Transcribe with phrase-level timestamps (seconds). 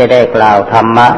[0.00, 1.08] ที่ได้กล่าวธรรมะ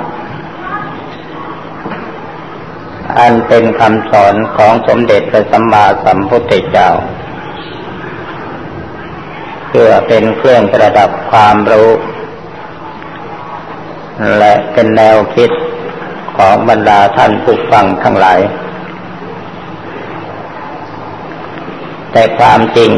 [3.19, 6.89] อันเป็นคำสอนของสมเด็จพระสัมมาสัมพุทธเจ้า
[9.69, 11.91] เพื่อเป็นเครื่องประดับความรู้
[14.39, 15.51] และเป็นแนวคิด
[16.37, 18.41] ของบรรดาท่านผู้ฟังทั้งหลาย
[22.13, 22.91] แต่ความจริง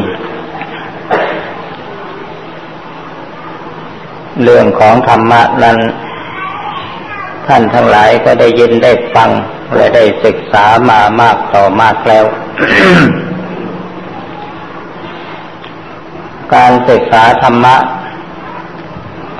[4.43, 5.77] เรื่องของธรรมะนั้น
[7.47, 9.29] ท่านทั้งหลายก็ได้ยินได้ฟัง
[9.75, 12.25] และได้ศึกษามามากต่อมากแล้ว
[16.55, 17.75] การศึกษาธรรมะ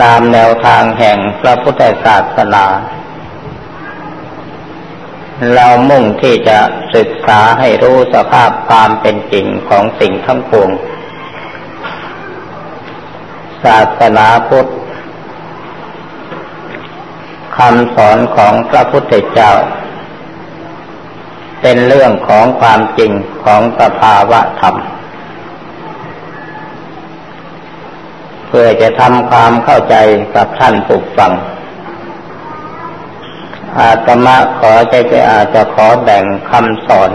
[0.01, 2.65] ตามแนวทางแห่งพระพุทธศาสนา
[5.53, 6.59] เรามุ่งที่จะ
[6.95, 10.69] ศึกษาให้รู้สภาพความเป็นจริงของสิ่งทั้งปวง
[13.63, 14.69] ศาสนาพุทธ
[17.57, 19.51] คำสอนของพระพุทธเจ้า
[21.61, 23.11] เป็นเรื่องของความจริง
[23.43, 24.75] ของสภาวะธรรม
[28.47, 29.95] เพื่อจะทำความเข้าใจ
[30.35, 31.33] กับท่านผู้ฟัง
[33.77, 37.11] อาตมาขอใจจะอาจจะขอแบ่งคำสอน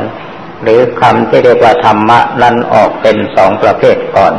[0.63, 4.33] หรือคำที่เรียกว่าธรรมะนั้นออกเป็นสองประเภทก่อน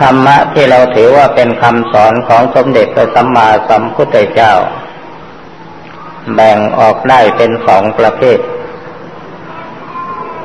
[0.00, 4.52] ธรรมะที่เราถือว่าเป็นคำสอนของสมเด็จพระสัมมาสัมพุทธเจ้า
[6.34, 8.38] แบ่งออกได้เป็นสองประเภท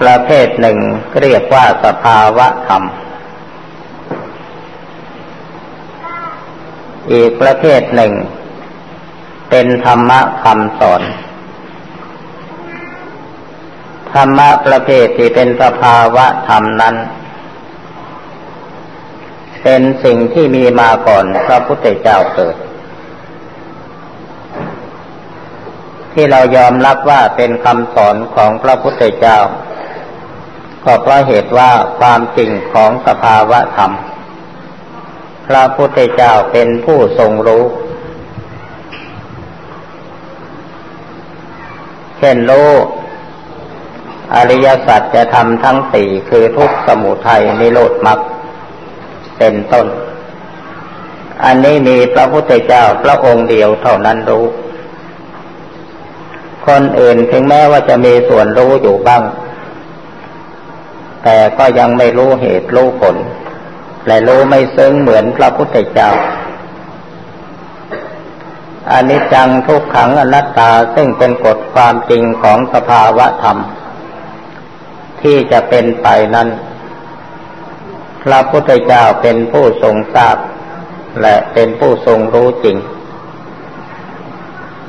[0.01, 0.77] ประเภทหนึ่ง
[1.21, 2.83] เรียกว่าสภาวะธรรม
[7.11, 8.13] อีกประเภทหนึ่ง
[9.49, 11.01] เป็นธรรมะคำสอน
[14.13, 16.95] ธรรมะประเภทที่เป็นสภาวะธรรมนั้น
[19.63, 22.55] เป็นสิ่งที่มีมาก่อนพระพุทธเจ้าเกิด
[26.13, 29.37] ที่เรายอมรับว่าเป็นคำสอนของพระพุทธเจ้า
[30.83, 33.91] ก็เพราะเหตุว่าความจริงของสภาวะธรรม
[35.47, 37.63] พระพุทธเจ้าเป็นผู้ทรงรู้
[42.17, 42.69] เช่นรู้
[44.35, 48.19] อริยสัจจะทำทั้งสี่คือทุกสมุทัยนิโรธมรรค
[49.41, 49.87] เป็นต้น
[51.45, 54.45] อันนี้มีพระพุทธเจ้าพระองค์เดียวเท่านั้นรู้
[56.67, 59.23] คนอื่นถึงแม้ว่าจะมีส่วนรู้อยู่บ้าง
[61.23, 63.15] แต่ก็ยังไม่รู้เหตุรู้ผล
[64.07, 66.11] และรู้ไม่ซึ้งเหมือนพระพุทธเจ้า
[68.91, 73.57] อันนี้จังทุกขังอนัตตาซึ่งเป็นกฎความจริงของสภาวะธรรม
[75.21, 76.47] ที่จะเป็นไปนั้น
[78.23, 80.37] พระพุทธเจ้าเป็นผู้ทรงทราบ
[81.21, 82.77] และเป็นผู้ทรงรู้จริง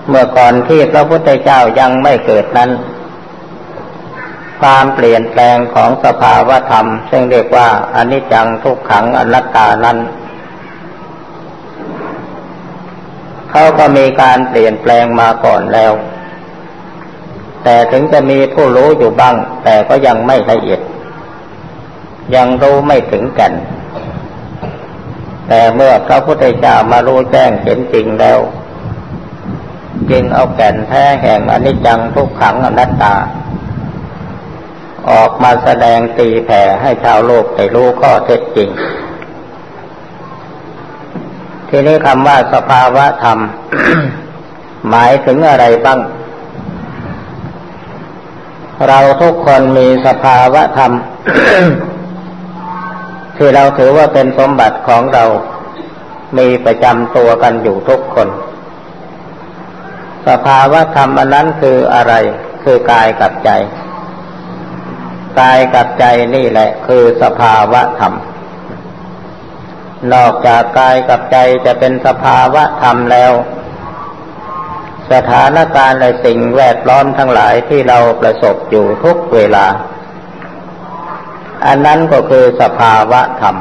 [0.08, 2.70] เมื่อก่อนที่พระพุทธเจ้ายังไม่เกิดนั้น
[4.60, 9.98] ความเปลี่ยนแปลงของสภาวธรรม ซึ่งเรียกว่าอนิจจังทุกขังอนัตตานั้น
[13.50, 15.92] เขาก็มีการเปลี่ยนแปลงมาก่อนแล้ว
[17.64, 20.80] แต่ถึงจะมีผู้รู้อยู่บ้าง แต่ก็ยังไม่ละเอียด
[22.34, 23.52] ยังรู้ไม่ถึงกัน
[25.48, 28.38] แต่เมื่อพระพุทธเจ้ามารู้แจ้งเห็นจริงแล้ว
[30.10, 33.14] จึงเอาแก่นแท้แห่งอนิจจังทุกขังอนัตตา
[35.10, 38.68] ออกมาแสดงตีแผ่ให้ชาวโลกได้รู้ข้อเท็จจริง
[41.68, 43.38] ทีนี้คำว่าสภาวะธรรม
[44.88, 46.00] หมายถึงอะไรบ้าง
[48.88, 50.92] เราทุกคนมีสภาวะธรรม
[53.44, 55.24] ที่เราถือว่าเป็นสมบัติของเรา
[56.38, 58.28] มีประจำตัวกันอยู่ทุกคน
[60.28, 62.14] สภาวะธรรมอันนั้นคืออะไร
[62.62, 63.50] คือกายกับใจ
[65.40, 66.04] กายกับใจ
[66.34, 68.12] นี่แหละ คือสภาวะธรรม
[70.12, 73.32] นอกจากกายกับใจจะเป็นสภาวะธรรมแล้ว
[75.12, 79.66] สถานการณ์และสิ่งแวดล้อมทั้งหลายที่เราประสบอยู่ทุกเวลา
[81.66, 83.56] อันนั้นก็คือสภาวะธรรม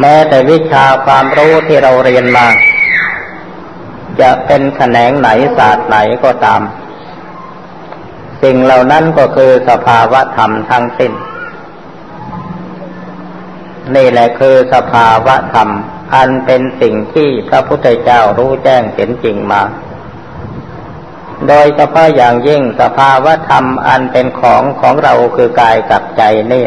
[0.00, 2.46] แม้แต่วิชาความรู้ที่เราเรียนมา
[4.20, 5.28] จะเป็นแขนงไหน
[5.58, 6.62] ศาสตร์ไหนก็ตาม
[8.42, 11.12] สิ่งเหล่านั้นก็คือสภาวะธรรมทั้งสิ้น
[13.94, 15.68] นี่แหละคือสภาวะธรรม
[16.14, 19.62] อันเป็นสิ่งที่พระพุทธเจ้ารู้แจ้งเห็นจริงมา
[21.48, 26.22] โดยเฉพาะอย่างยิ่งสภาวธรรมอันเป็นของของเราคือกายกับใจ
[26.52, 26.66] นี่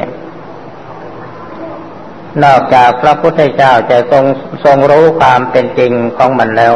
[2.43, 4.25] นอกจากพระพุทธเจ้าจะทรง
[4.65, 6.73] ทรงรู้ความเป็นจริงของมันแล้ว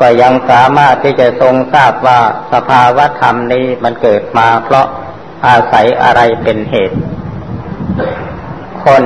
[0.00, 2.20] ก็ยังสามารถที่จะทรงทราบว่า
[2.52, 4.86] สภาวะธรรมนี้มันเกิดมาเพราะ
[5.46, 6.98] อาศัยอะไรเป็นเหตุ
[8.84, 9.02] คน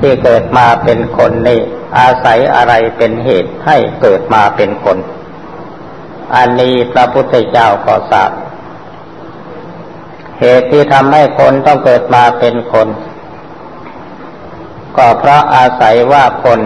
[0.00, 1.60] ที่เกิดมาเป็นคนนี่
[1.98, 4.96] อาศัยอะไรเป็นเหตุให้เกิดมาเป็นคน
[6.34, 8.30] อันนี้พระพุทธเจ้าก็ทราบ
[10.40, 12.88] เหตุที่ทำให้คนต้องเกิดมาเป็นคน
[14.96, 16.60] ก็เพราะอาศัยว่าคน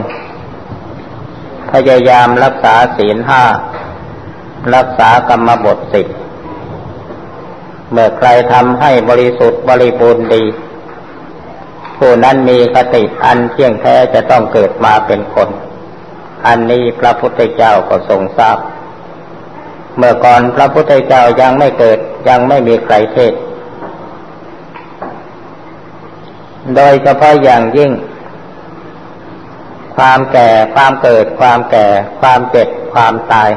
[1.73, 3.45] พยายามรักษาศีลห้า
[4.75, 6.07] รักษากรรมบทสิบ
[7.91, 10.45] เมื่อใครทำให้บริสุทธิ์บริบูรณ์ดี
[11.97, 15.49] ผู้นั้นมีคติอันเที่ยงแท้จะต้องเกิดมาเป็นคน
[16.47, 18.59] อันนี้พระพุทธเจ้าก็ทรงทราบ
[19.97, 21.99] เมื่อก่อนพระพุทธเจ้ายังไม่เกิด
[22.29, 23.33] ยังไม่มีใครเทศ
[26.77, 27.91] โดยเฉพาะอย่างยิ่ง
[29.97, 31.87] ความแก่ความเกิด ความแก่
[32.21, 33.51] ความเจ็บความตาย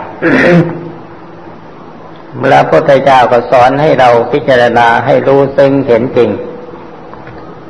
[2.42, 6.30] พระพุทธเจ้าก็สอนให้เราพิจารณาให้รู้ซึ่งเห็นจริง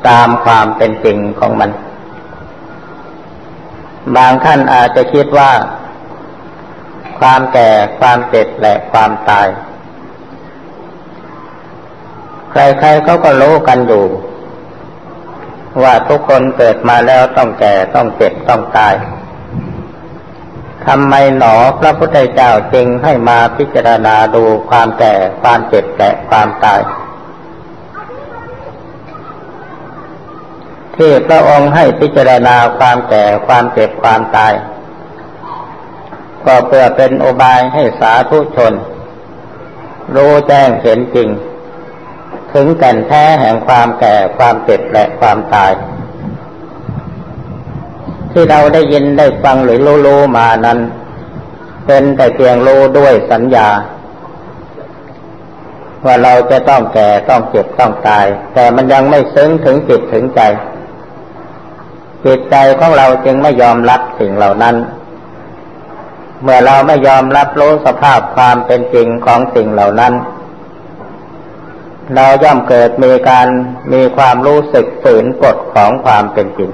[0.07, 1.71] ตามความเป็นจริงของมัน
[4.15, 5.51] บางท่านอาจจะคิดว่า
[7.19, 7.69] ความแก่
[7.99, 9.47] ความเจ็บและความตาย
[12.51, 14.05] ใครๆเขาก็รู้กันอยู่
[15.83, 18.93] ว่าทุกคนเกิดมาแล้วต้องแก่ต้องเจ็บต้องตาย
[20.85, 26.79] ทำไมหนอพระพุทธเจ้าจึงให้มาพิจารณาดูความแก่ความเจ็บและความตาย
[30.95, 34.53] ที่พระองค์ให้พิจารณาความแก่ความเจ็บความตาย
[36.45, 38.73] ก็เพื่อเป็นโอบายให้สาธุชน
[40.15, 41.29] รู้แจ้งเห็นจริง
[42.53, 45.71] ถึงแก่นแท้แห่งความแก่ความเจ็บและความตาย
[48.31, 50.79] ที่เราได้ยินได้ฟังหรือรู้รู้มานั้น
[51.85, 53.67] เป็นแต่เพียงรู้ด้วยสัญญา
[56.05, 60.41] ว่าเราจะต้องแก่ต้องเจ็บต้องตาย แต่มันยังไม่ซึ้งถึงจิตถึงใจ
[62.25, 64.75] จิตใจของเราจึงไม่ยอมรับสิ่งเหล่านั้น
[66.43, 70.13] เมื่อเราไม่ยอมรับรู้สภาพความเป็นจริงของสิ่งเหล่านั้น
[72.15, 73.47] เราย่อมเกิดมีการ
[73.93, 76.71] มีความรู้สึกฝืนกฎของความเป็นจริง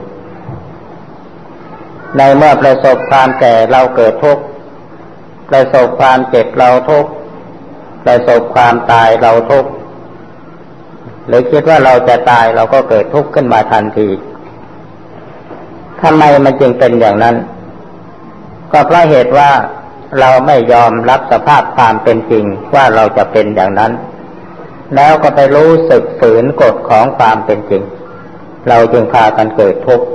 [2.18, 4.44] ในเมื่อประสบความแก่เราเกิดทุกข์
[5.50, 7.12] ประสบความเจ็บเราทุกข์
[8.06, 9.70] ประสบความตายเราทุกข์
[11.28, 14.10] หรือคิดว่าเราจะตายเราก็เกิดทุกข์ขึ้นมาทันที
[16.02, 17.36] ทำไมมันจึงเป็นอย่างนั้น
[18.72, 19.52] ก็เพราะเหตุว่า
[20.20, 22.46] เราไม่ยอมรับสภาพความเป็นจริง
[22.76, 23.92] ว่าเราจะเป็นอย่างนั้น
[24.96, 27.84] แล้วก็ไปรู้สึกฝืนกฎของความเป็นจริง
[28.70, 30.06] เราจึงพากันเกิดทุกข์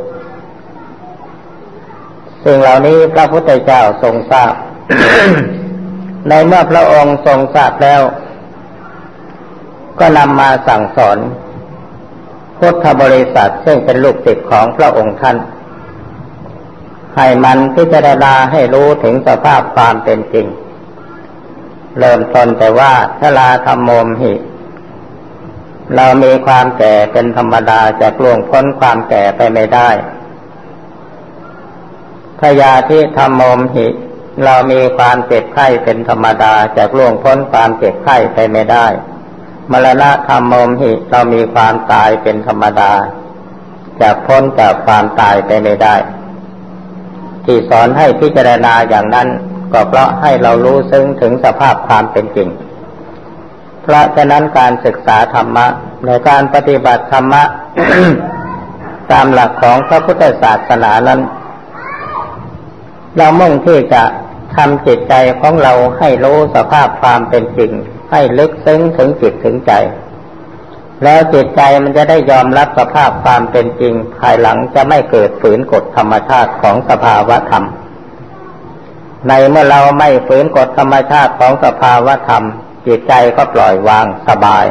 [2.44, 4.54] สิ่งเหล่านี้พระพุทธเจ้าทรงทราบ
[6.28, 8.00] ในเมื่อพระองค์ทรงทราบแล้ว
[10.00, 11.18] ก็นำมาสั่งสอน
[12.58, 15.36] พุทธบริษัทซึ่งเป็นลูกศิษย์ของพระองค์ท่าน
[17.16, 20.46] ให้มันพิจารณาให้รู้ถึงสภาพความเป็นจริง
[21.98, 23.90] เริ่มต้นแต่ว่าชลาธรรมโม
[24.22, 24.34] หิ
[25.96, 29.90] เรามีความแก่เป็นธรรมดาจะล่วงพ้นความแก่ไปไม่ได้
[32.40, 33.42] พยาธิธรรมโม
[33.74, 33.86] หิ
[34.44, 38.86] เรามีความเจ็บไข้เป็นธรรมดาจากล่วงพ้นความเจ็บไข้ไปไม่ได้
[39.70, 42.92] มรณะธรรมโมหิ เรามีความตายเป็นธรรมดา
[44.00, 45.96] จากพ้นจากความตายไปไม่ได้
[47.44, 49.28] ที่สอนให้พิจารณาอย่างนั้น
[49.72, 52.48] ก็เพราะให้เรารู้ซึ้งถึงสภาพความเป็นจริง
[53.82, 55.66] เพราะฉะนั้นการศึกษาธรรมะ
[56.06, 57.42] ในการปฏิบัติธรรมะ
[59.12, 61.20] ตามหลักของพระพุทธศาสนานั้น
[63.16, 64.02] เรามุ่งที่จะ
[64.56, 67.70] ทำจิตใจของเราให้รู้สภาพความเป็นจริง
[68.12, 69.72] ให้ลึกซึ้งถึงจิตถึงใจ
[71.02, 77.64] แล้วจิตใจมันจะได้ยอมรับสภาพความเป็นจริง ภายหลังจะไม่เกิดฝืนกฎธรรมชาติของสภาวะธรรม
[79.28, 82.42] ในเมื่อเราไม่ฝืนกฎธรรมชาติของสภาวะธรรม
[82.86, 84.64] จิตใจก็ปล่อยวางสบาย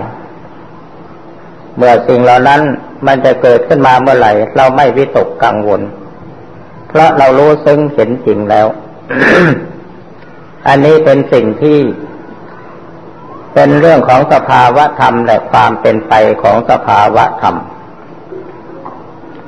[1.76, 2.62] เมื่อสิ่งเหล่านั้น
[3.08, 5.82] มันจะเกิดขึ้นมาเมื่อไหร่ เราไม่วิตกกังวล
[6.88, 8.68] เพราะเรารู้ซึ้งเห็นจริงแล้ว
[10.68, 11.80] อันนี้เป็นสิ่งที่
[13.54, 17.56] เป็นเรื่องของสภาวะธรรมและความเป็นไปของสภาวะธรรม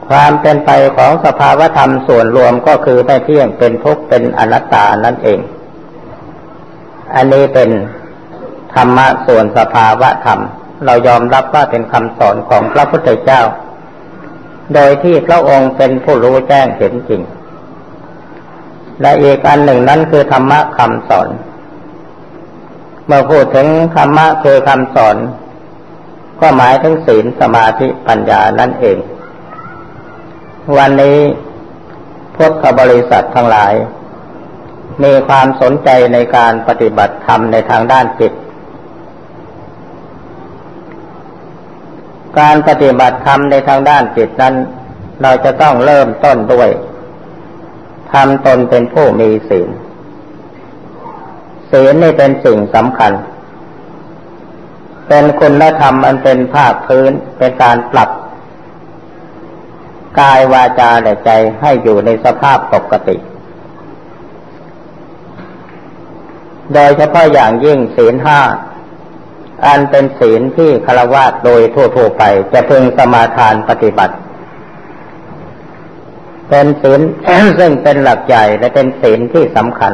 [0.09, 5.39] ความเป็นไปของสภาวะธรรมส่วนรวมก็คือไม่เที่ยงเป็นทุกข์เป็นอนัตตานั่นเอง
[7.15, 7.69] อันนี้เป็น
[8.75, 10.39] ธรรมะส่วนสภาวะธรรม
[10.85, 13.41] เรายอมรับว่าเป็นคำสอนของพระพุทธเจ้า
[14.74, 17.21] โดยที่พระองค์เป็นผู้รู้แจ้งเห็นจริง
[19.01, 21.27] และอีกอันหนึ่งนั้นคือธรรมะคำสอน
[23.07, 25.17] เมื่อพูดถึงธรรมะคือคำสอน
[26.41, 28.97] ก็หมายถึงศีลสมาธิปัญญานั่นเอง
[30.77, 31.19] วันนี้
[32.35, 33.74] พุทธบริษัททั้งหลาย
[35.03, 38.33] มีความสนใจในการปฏิบัติธรรมในทางด้านจิต
[42.39, 44.55] การปฏิบัติธรรมในทางด้านจิตนั้น
[45.21, 46.69] เราจะต้องเริ่มต้นด้วย
[48.12, 49.69] ทำตนเป็นผู้มีศีล
[51.75, 53.13] ศีลนี่เป็นสิ่งสำคัญ
[55.08, 58.10] เป็นคุณธรรมอันเป็นภาคพื้นเป็นการปรับ
[60.20, 61.29] กายวาจาและใจ
[61.62, 63.17] ให้อยู่ในสภาพปกติ
[66.74, 68.39] โดยเฉพาะอย่างยิ่งศีลห้า
[69.65, 74.15] อันเป็นศีลที่คารวะโดยทั่วๆไป จะพึงสมาทานปฏิบัติ
[76.50, 77.01] เป็นศีล
[77.60, 79.94] ซึ่งเป็นหลักใหญ่และเป็นศีลที่สำคัญ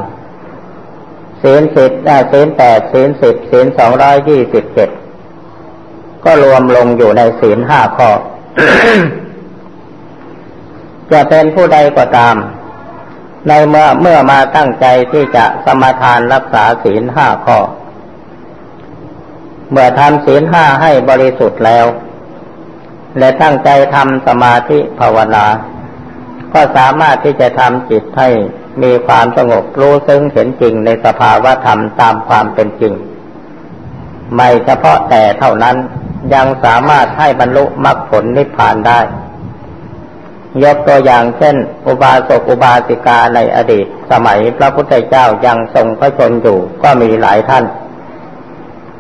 [1.41, 1.91] ศีลสิบ
[2.31, 4.89] ศีลแปดศีลสิบศีลสองร้อยยี่สิบเจ็ด
[6.23, 8.09] ก็รวมลงอยู่ในศีลห้าข้อ
[11.11, 12.35] จะเป็นผู้ใดก็ตาม
[13.47, 17.59] ในเมื่อเมื่อมาตั้งใจที่จะสมาทานรักษาศีลห้าข้อ
[19.69, 21.85] เมื่อทำศีลห้าให้บริสุทธิ์แล้ว
[23.17, 25.45] และตั้งใจทำสมาธิภาวนา
[26.53, 28.29] ก็สามารถที่จะทำจิตให้
[28.83, 32.93] มีความสงบรู้ซึ้งเห็นจริงในสภาวะธรรมตามความเป็นจริง
[34.35, 35.75] ไม่เฉพาะแต่เท่านั้น
[36.33, 38.99] ยังสามารถให้บรรลุมรรคผลนิพพานได้
[40.63, 41.55] ยกตัวอย่างเช่น
[41.87, 47.65] อุบาสกอุบาสิกาในอดีต สมัยพระพุทธเจ้ายังทรงพระชนอยู่ก็มีหลายท่าน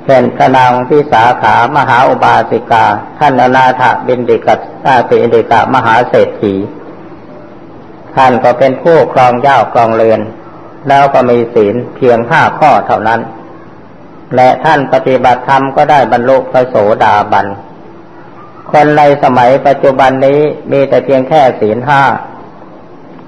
[0.05, 2.85] เช่นพระนางพิสาขามหาอุบาสิกา
[3.19, 6.53] ท่านอนาถบินดิกัตาติอิกามหาเศรษฐี
[8.15, 10.21] ท่านก็เป็นผู้ครองย่าครองเรือน
[10.89, 13.21] แล้วก็มีศีลเพียงห้าข้อเท่านั้น
[14.35, 17.47] และท่านปฏิบัติธรรมก็ได้บรรลุพระโสดาบัน
[18.71, 20.39] คนในสมัยปัจจุบันนี้
[20.71, 22.03] มีแต่เพียงแค่ศีลห้า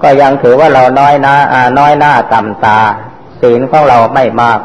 [0.02, 2.80] ก็ยังถือว่าเราน้อยหน้าอาน้อยหน้าต่ำตา
[3.40, 4.60] ศีลของเราไม่มาก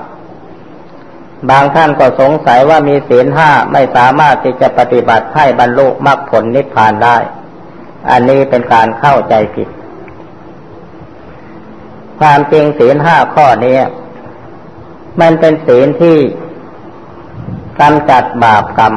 [1.49, 7.17] บางท่านก็สงสัยว่ามีศีลห้าไม่สามารถที่จะปฏิบัติให้บรรลุมรรคผลนิพพานได้
[8.11, 9.67] อันนี้เป็นการเข้าใจผิด
[12.19, 13.77] ความจริงศีลห้าข้อนี้
[15.21, 16.17] มันเป็นศีลที่
[17.79, 18.93] กำจัดบาปกรรม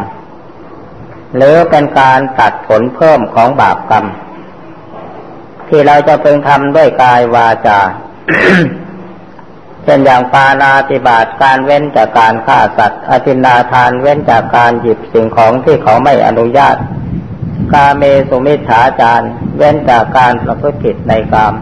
[1.37, 4.05] หรือเป็นการตัดผลเพิ่มของบาปกรรม
[5.69, 7.79] ที่เราจะพึงทำด้วยกายวาจา
[9.85, 16.76] เช่นอย่างปานาติบาตการเว้นจากการฆ่าสัตว์อธินาทานเว้นจากการหยิบสิ่งของที่เขาไม่อนุญาต
[17.73, 19.26] กาเมสุมิชาจาร
[19.57, 21.55] เว้นจากการประพฤติผิดในกาม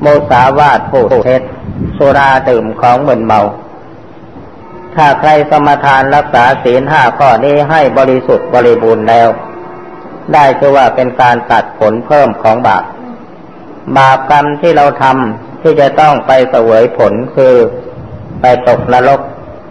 [0.00, 1.42] โมสาวาทผู้เท็จ
[1.96, 3.40] สุราดื่มของมึนเมา
[4.94, 9.28] ถ้าใครสมทานรักษาศีลห้าข้อนี้ให้บริสุทธิ์บริบูรณ์แล้ว
[10.32, 12.84] ได้ชื่อว่าเป็นการตัดผลเพิ่มของบาป
[13.96, 17.54] บาปกรรมที่เราทำที่จะต้องไปเสวยผลคือ
[18.40, 19.20] ไปตกนรก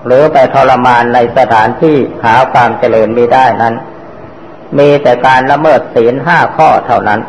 [0.05, 3.75] หรือไปทรมานในสถานที่หาความเจริญไม่ได้นั้น
[4.77, 7.19] มีแต่การละเมิดศีลห้าข้อเท่านั้น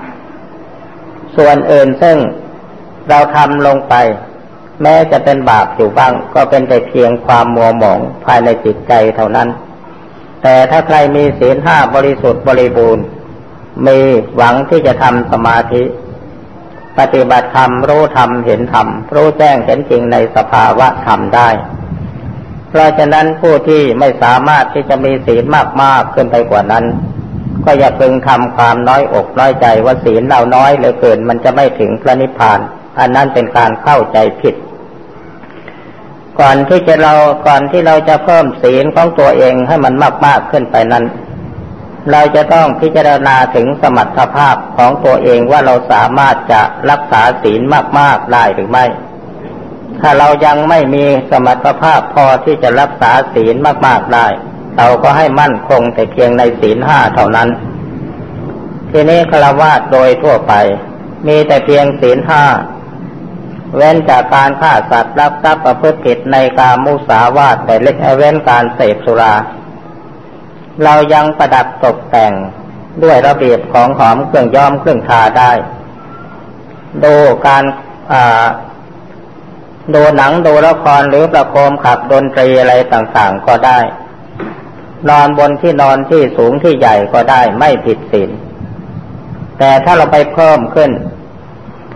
[1.37, 2.17] ส่วนอื่นซึ่ง
[3.09, 3.95] เราทำลงไป
[4.83, 9.49] แม้จะเป็นบาปอยู่บ้าง ก็เป็นแต่เพียงความมัวหมองภายในจิตใจเท่านั้น
[10.43, 13.05] แต่ถ้าใครมีศีลห้าบริสุทธิ์บริบูรณ์
[13.87, 13.99] มี
[14.37, 15.83] หวังที่จะทำสมาธิ
[16.99, 21.49] ปฏิบัติธรรมรู้ธรรมเห็นธรรมรู้แจ้งเห็นจริงในสภาวะธรรมได้
[22.69, 25.45] เพราะฉะนั้นผู้ที่ไม่สามารถที่จะมีศีล
[25.83, 26.85] มากๆขึ้นไปกว่านั้น
[27.65, 32.61] ก็อย่าพึงทำความน้อยอกน้อยใจว่าศีลเราน้อยเหลือเกิน มันจะไม่ถึงพระนิพพาน
[32.99, 34.55] อันนั้นเป็นการเข้าใจผิด
[36.41, 37.15] ก่อนที่จะเรา
[37.47, 41.05] ก่อนที่เราจะเพิ่มศีลของตัวเองให้มันมากมากขึ้นไปนั้น
[42.13, 47.61] เราจะต้องพิจารณาถึงสมรรถภาพของตัวเองว่าเราสามารถจะรักษาศีล
[47.99, 48.87] มากๆได้หรือไม่
[50.01, 53.55] ถ้าเรายังไม่มีสมรรถภาพพอที่จะรักษาศีล
[53.87, 54.27] มากๆได้
[54.77, 57.49] เราก็ให้มั่นคงแต่เพียงในศีลห้าเท่านั้น
[58.91, 60.53] ทีนี้ฆราวาสโดยทั่วไป
[61.29, 62.45] มีแต่เพียงศีลห้า
[63.77, 69.35] เว้นจากการฆ่าสัตว์รักทรัพย์ประพฤติผิดในการมุสาวาทแต่เล็กเว้นการเสพสุรา
[70.85, 72.33] เรายังประดับตกแต่ง
[73.03, 75.53] ด้วยระเบียบของหอมเครื่องย้อมเครื่องทาได้
[77.05, 77.15] ดู
[77.47, 77.65] การ
[79.95, 83.79] ดูหนังดูละครหรือประโคมขับดนตรีอะไรต่างๆก็ได้
[85.09, 88.31] นอนบนที่นอนที่สูงที่ใหญ่ก็ได้ไม่ผิดศีล
[89.59, 90.91] แต่ถ้าเราไปเพิ่มขึ้น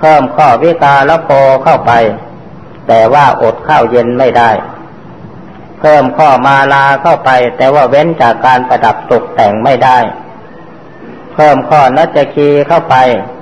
[0.02, 1.30] เพิ่มข้อวิกาละโพ
[1.64, 1.92] เข้าไป
[2.88, 4.50] แต่ว่าอดข้าวเย็นไม่ได้
[5.80, 9.98] เพิ่มข้อมาลาเข้าไป แต่ว่าเว้นจากการประดับตกแต่งไม่ได้
[11.34, 12.96] เพิ่มข้อนัจคีเข้าไป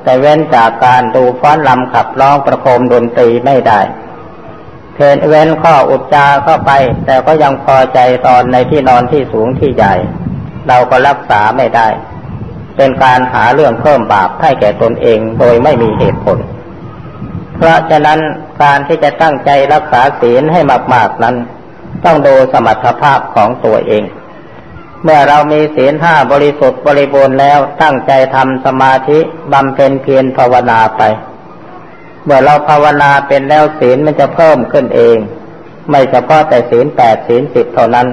[0.05, 3.81] แต่เว้นจากการดูฟ้อนลำขับร้องประโคมดนตรีไม่ได้
[4.95, 6.73] เพนเว้นข้ออุจจาเข้าไป
[7.07, 9.95] แต่ก็ยังพอใจตอนในที่นอนที่สูงที่ใหญ่
[10.69, 11.89] เราก็รักษาไม่ได้
[12.81, 16.39] เป็นการหาเรื่องเพิ่มบาปให้แก่ตนเองโดยไม่มีเหตุผล
[17.57, 18.21] เพราะฉะนั้น
[18.63, 20.61] การที่จะตั้งใจรักษาศีลให้
[20.95, 21.37] มากๆนั้น
[22.05, 24.05] ต้องดูสมรรถภาพของตัวเอง
[25.03, 29.19] เมื่อเรามีศีลห้าบริสุทธิ์บริบูรณ์แล้วตั้งใจทำสมาธิ
[29.53, 31.03] บำเพ็ญเพียรภาวนาไป
[32.25, 35.17] เมื่อเราภาวนาเป็นแล้วศีลมันจะเพิ่มขึ้นเอง
[35.91, 38.07] ไม่เฉพาะแต่ศีลแปดศีลสิบเท่านั้น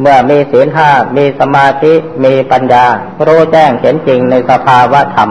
[0.00, 1.92] เมื่อมีศีลห้ามีสมาธิ
[2.24, 2.84] มีปัญญา
[3.26, 5.30] รู้แจ้งเห็นจริงในสภาวะธรรม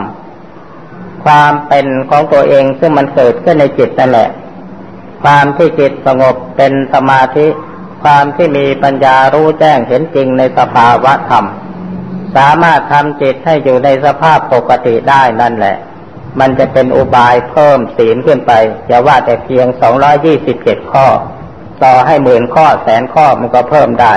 [1.24, 4.28] ความเป็นของตัวเองซึ่งมันเกิดขึ้นในจิตนั่นแหละ
[5.22, 7.46] ความที่จิตสงบเป็นสมาธิ
[8.02, 11.44] ความที่มีปัญญารู้แจ้งเห็นจริงในสภาวะธรรม
[12.36, 15.76] สามารถทำจิตให้อยู่ในสภาพปกติได้นั่นแหละ
[16.40, 18.52] มันจะเป็นอุบายเพิ่มศีลขึ้นไป
[18.86, 21.06] อย่าว่าแต่เพียงสองร้อยี่สิบเจ็ดข้อ
[21.82, 24.14] ต่อให้หมื่นข้อแสนข้อมันก็เพิ่มได้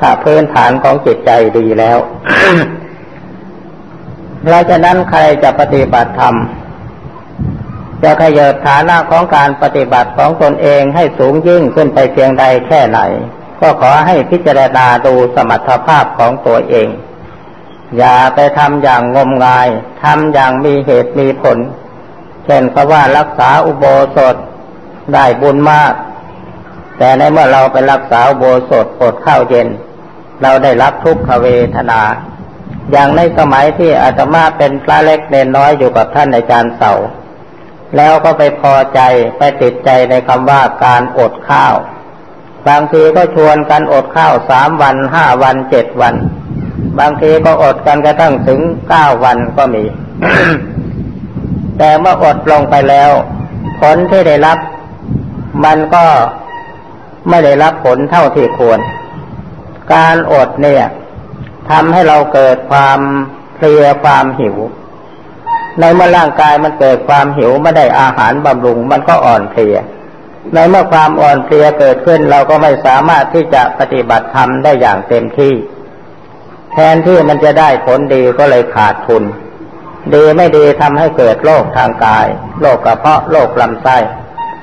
[0.00, 1.98] ถ้าพื้นฐานของจิตใจดีแล้ว
[4.48, 6.34] เราจะนั้นใครจะปฏิบัติธรรม
[8.02, 13.00] จะขยับฐานะของการปฏิบัติของตนเองให้สูงยิ่งขึ้นไปเพียงใดแค่ไหน
[13.60, 16.88] ก็ขอให้พิจารณาดูสมรรถภาพของตัวเอง
[17.96, 19.68] อย่าไปทำอย่างงมงาย
[20.02, 21.58] ทำอย่างมีเหตุมีผล
[22.44, 23.84] เช่นเพราะว่ารักษาอุโบ
[24.16, 24.36] สถ
[25.12, 25.92] ได้บุญมาก
[26.98, 29.68] แต่ในเมื่อเราไปรักษาโบสถอดข้าวเย็น
[30.42, 31.46] เราได้รับทุกขเว
[31.76, 32.00] ทนา
[32.90, 36.92] อย่างในสมัยที่อาตมาเป็นพระเล็กเนนน้อยอยู่กับท่านอาจารย์เสา
[37.96, 39.00] แล้วก็ไปพอใจ
[39.38, 41.74] ไปติดใจในคำว่าการอดข้าว
[42.68, 46.14] บางทีก็ชวนกันอดข้าวสามวันห้าวันเจ็ดวัน
[46.98, 49.84] บางทีก็อดกันกระทั่งถึงเก้าวันก็มี
[51.78, 53.10] แต่เมื่ออดลงไปแล้ว
[53.80, 54.58] ผลที่ได้รับ
[55.64, 56.04] มันก็
[57.28, 58.80] ไม่ได้รับผลเท่าที่ควร
[59.94, 60.84] การอดเนี่ย
[61.70, 63.00] ทำให้เราเกิดความ
[63.56, 64.56] เพลียความหิว
[65.80, 69.76] ในเมื่อร่างกายมันเกิดความหิวไม่ได้อาหารบำรุง มันก็อ่อนเพลีย
[70.54, 75.54] ในเมื่อความอ่อนเพลียเกิดขึ้นเราก็ไม่สามารถที่จะปฏิบัติธรรมได้อย่างเต็มที่
[76.72, 79.24] แทนที่มันจะได้ผลดีก็เลยขาดทุน
[80.14, 82.26] ดีไม่ดีทำให้เกิดโรคทางกาย
[82.60, 83.98] โรคกระเพาะโรคลำไส้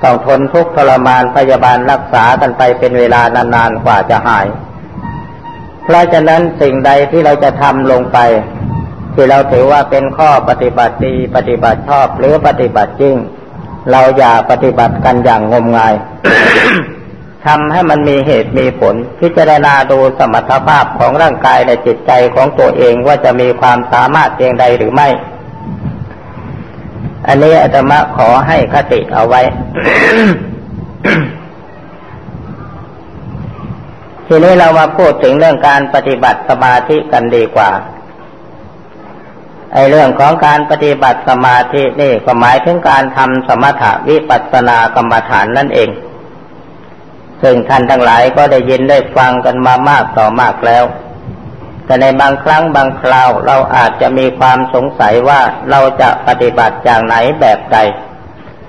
[0.04, 4.46] ต้องทนทุกข์ทรมานพยาบาลรักษากันไปเป็นเวลานานๆกว่าจะหาย
[5.84, 8.18] เพราะฉะนั้นสิ่งใดที่เราจะทำลงไป
[9.14, 13.16] ที่เราถือว่าเป็นข้อปฏิบัติดีปฏิบัติชอบหรือปฏิบัติจริง
[13.92, 15.94] เราอย่าปฏิบัติกันอย่างงมงาย
[17.46, 25.10] ทำให้มันมีเหตุมีผล พิจารณาดูสมรรถภาพของร่างกายและจิตใจของตัวเองว่าจะมีความสามารถเพียงใดหรือไม่
[27.28, 29.42] อันนี้อาตมาขอให้คติเอาไว้
[34.28, 37.72] ทีนี้เรามาพูดถึงเรื่องการปฏิบัติสมาธิกันดีกว่า
[39.74, 45.90] ไอเรื่องของการปฏิบัติสมาธินี่ก็หมายถึงการทำสมถะวิปัสสนากรรมฐานนั่นเอง
[47.42, 50.84] ซึ่งท่านทั้งหลายก็ได้ยินได้ฟังกันมามากต่อมากแล้ว
[51.86, 57.78] แต่ในบางครั้งบางคราวเราอาจจะมีความสงสัยว่าเราจะปฏิบัติอย่างไหนแบบใด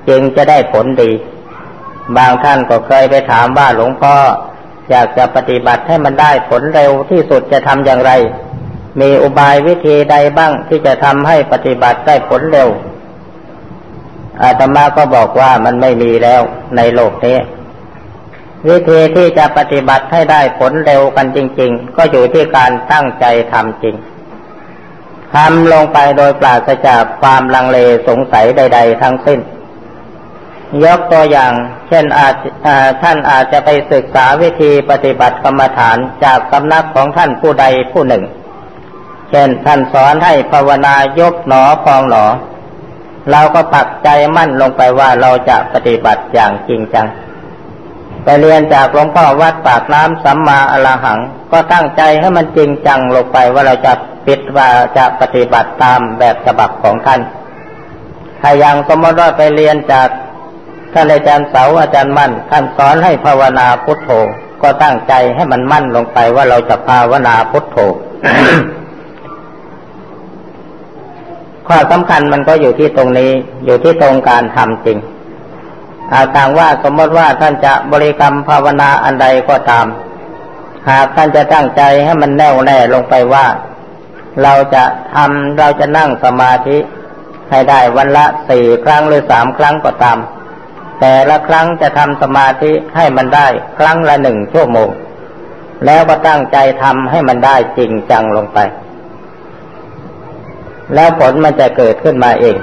[0.08, 1.10] จึงจะได้ผลดี
[2.16, 4.14] บางท่านก็เคยไปถามว่าหลวงพ่อ
[4.90, 8.12] อยากจะปฏิบัติให้มันได้ผลเร็วที่สุดจะทำอย่างไร
[9.00, 12.68] มีอุบายวิธีใดบ้างที่จะทำให้ปฏิบัติได้ผลเร็ว
[14.42, 16.42] อาตมาก็บอกว่ามันไม่มีแล้ว
[16.76, 17.38] ในโลกนี้
[18.68, 23.96] วิธีที่จะปฏิบัติให้ได้ผลเร็วกันจริง ๆ ก็อยู่ที่การตั้งใจทำจริง
[25.34, 29.40] ทำลงไปโดยปราศจากความลังเลสงสัยใด ๆ ทั้งสิ้น
[30.84, 31.52] ยกตัวอย่าง
[31.88, 32.34] เช่นอาจ
[33.02, 38.24] ท่านอาจจะไปศึกษาวิธีปฏิบัติกรรมฐานจากสำนักของท่านผู้ใดผู้หนึ่ง
[39.30, 42.24] เช่นท่านสอนให้ภาวนายกหนอพองหนอ
[43.30, 47.06] เราก็ปักใจมั่นลงไปว่าเราจะปฏิบัติอย่างจริงจัง
[48.24, 51.18] ไปเรียนจากหลวงพ่อวัดปากน้ำสัมมาอรหัง
[51.52, 53.92] ก็ตั้งใจให้มันจริงจังลงไปว่าเราจะ
[54.26, 57.20] ปิดว่าจะปฏิบัติตามแบบฉบับของท่าน
[58.40, 60.08] ถ้ายังสมมติว่าไปเรียนจาก
[60.92, 64.10] ท่านอาจารย์เสาอาจารย์มั่นท่านสอนให้ภาวนาพุทโธ
[64.62, 67.76] ก็ตั้งใจให้มันมั่นลงไปว่าเราจะภาวนาพุทโธ
[71.68, 73.30] ข้อสำคัญมันก็อยู่ที่ตรงนี้
[73.64, 74.98] อยู่ที่ตรงการทำจริง
[76.14, 79.86] อากต่างว่าสมมติว่าท่านจะบริกรรมภาวนาอันใดก็ตาม
[80.88, 83.46] หากท่านจะตั้งใจให้มันแน่วแน่ลงไปว่า
[84.42, 86.78] เราจะทำเราจะนั่งสมาธิ
[87.50, 90.18] ให้ได้วันละสี่ครั้งหรือสามครั้งก็ตาม
[91.00, 93.46] แต่ละครั้งจะทำสมาธิให้มันได้
[93.78, 94.90] ครั้งละหนึ่งชั่วโมง
[95.86, 98.58] แล้วก็ตั้งใจทำให้มันได้จริงจังลงไป
[100.94, 102.56] แล้วผลมันจะเกิดขึ้นมาเอง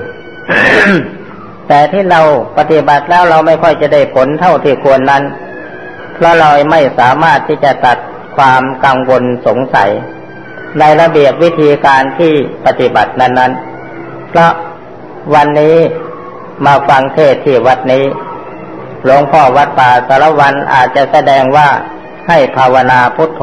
[1.70, 2.22] แต่ที่เรา
[2.58, 5.24] ปฏิบัติแล้วเราไม่ค่อยจะได้ผลเท่าที่ควรนั้น
[6.16, 7.98] เพราะเราไม่สามารถที่จะตัด
[8.38, 9.90] ความกังวลสงสัย
[10.80, 12.34] ในระเบียบวิธีการที่
[12.66, 14.52] ปฏิบัตินั้นๆ เพราะ
[15.34, 15.76] วันนี้
[16.66, 18.06] มาฟังเทศที่วัดนี้
[19.04, 21.70] หลวงพ่อวัดป่าสารวันอาจจะแสดงว่า
[22.28, 23.42] ให้ภาวนาพุทโธ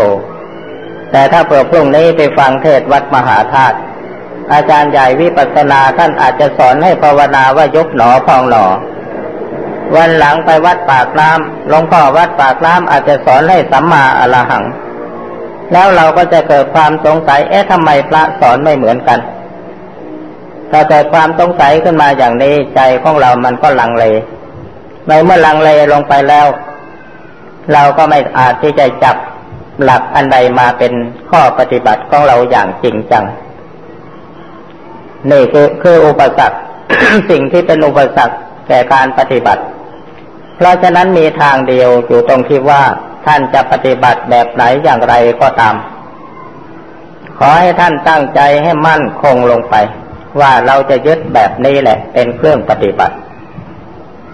[1.10, 3.76] แต่ถ้าเผื่อพรุ่งนี้ไปฟังเทศวัดมหาธาตุ
[4.52, 8.66] อาจารย์ใหญ่วิปัสสนาท่านอาจจะสอนให้ภาวนาว่ายกหนอพองหนอ
[9.96, 14.64] วันหลังไปวัดปากน้ำหลวงพ่อวัดปากน้ำอาจจะสอนให้สัมมาอรหัง
[15.72, 19.18] แล้วเราก็จะเกิดความสงสัย เอ๊ะทำไมพระสอนไม่เหมือนกัน
[20.70, 24.04] ถ้าเกิดความสงสัยขึ้นมาอย่างนี้ใจของเรามันก็ลังเล
[25.08, 26.46] ในเมื่อลังเลลงไปแล้ว
[27.72, 29.16] เราก็ไม่อาจที่จะจับ
[29.82, 30.92] หลักอันใดมาเป็น
[31.30, 33.24] ข้อปฏิบัติของเราอย่างจริงจัง
[35.30, 36.58] นี่คือคืออุปสรรค
[37.30, 38.36] สิ่งที่เป็นอุปสรรค
[38.68, 39.62] แก่การปฏิบัติ
[40.56, 42.82] เพราะฉะนั้นมีทางเดียวอยู่ตรงที่ว่า
[43.26, 45.74] ท่านจะปฏิบัติแบบไหนอย่างไรก็ตาม
[47.38, 49.74] ขอให้ท่านตั้งใจให้มั่นคงลงไป
[50.40, 53.16] ว่าเราจะยึดแบบนี้แหละ เป็นเครื่องปฏิบัติ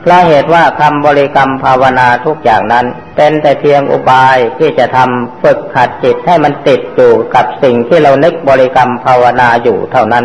[0.01, 10.25] เพราะเหตุว่าคำบริกรรมภาวนาทุกอย่างนั้น เป็นแต่เพียงอุบายที่จะทำฝึกขัดจิตให้มันติดอยู่กับสิ่งที่เรานึกบริกรรมภาวนาอยู่เท่านั้น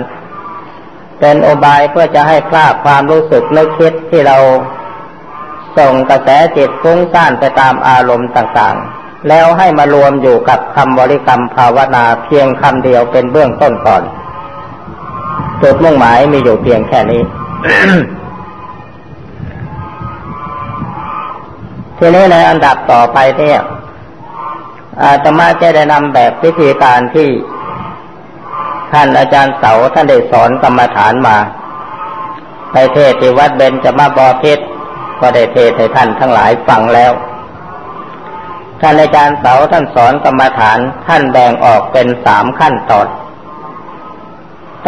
[1.19, 4.37] เป็นอบายเพื่อจะให้พลาดความรู้สึกนึกคิดที่เรา
[5.77, 14.03] ส่งกระแสจิตฟุ้งซ่านไปตามอารมณ์ต่างๆ แล้วให้มารวมอยู่กับคำบริกรรมภาวนาเพียงคำเดียวเป็นเบื้องต้นก่อน
[15.61, 17.21] จุดมุ่งหมายมีอยู่เพียงแค่นี้
[21.97, 23.59] ทีนี้ในอันดับต่อไปเนี่ย
[25.01, 27.27] อาตมาจะได้นำแบบวิธีการที่
[28.93, 31.37] ท่านอาจารย์เสาท่านได้สอนกรรมฐานมา
[32.71, 34.59] ไปเทศที่วัดเบญจมาบอพิษ
[35.19, 37.11] ก็ได้เทศให้ท่านทั้งหลายฟังแล้ว
[38.81, 43.07] ท่านอาจารย์เสาท่านสอนกรรมฐานท่านแบ่งออกเป็นสามขั้นตอน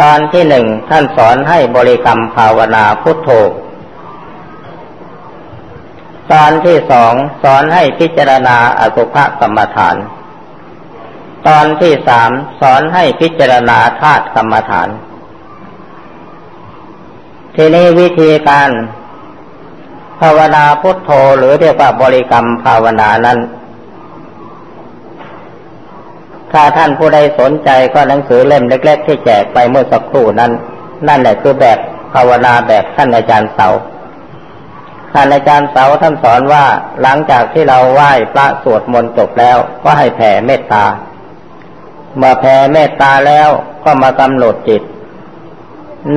[0.00, 3.28] ตอนที่หนึ่งท่านสอนให้บริกรรมภาวนาพุทโธ
[6.32, 9.96] ตอนที่สองสอนให้พิจารณาอสุภกรรมฐาน
[11.48, 14.88] ตอนที่สามสอนให้พิจารณาธาตุกรรมฐาน
[17.56, 18.70] ทีนี้วิธีการ
[20.20, 23.38] ภาวนาพุทโธหรือเรียกว่าบริกรรมภาวนานั้น
[26.52, 30.52] ถ้าท่านผู้ใดสนใจก็หนังสือเล่มเล็ก ๆ ที่แจกไปเมื่อสักครู่นั้น
[31.08, 31.78] นั่นแหละคือแบบ
[32.14, 33.68] ภาวนาแบบท่านอาจารย์เสา
[35.12, 36.64] ท่านอาจารย์เสาท่านสอนว่า
[37.02, 40.84] หลังจากที่เราไหว้พระสวดมนต์จบแล้วก็ให้แผ่เมตตา
[42.16, 43.50] เมื่อแผ่เมตตาแล้ว
[43.84, 44.82] ก็มากำหนดจิต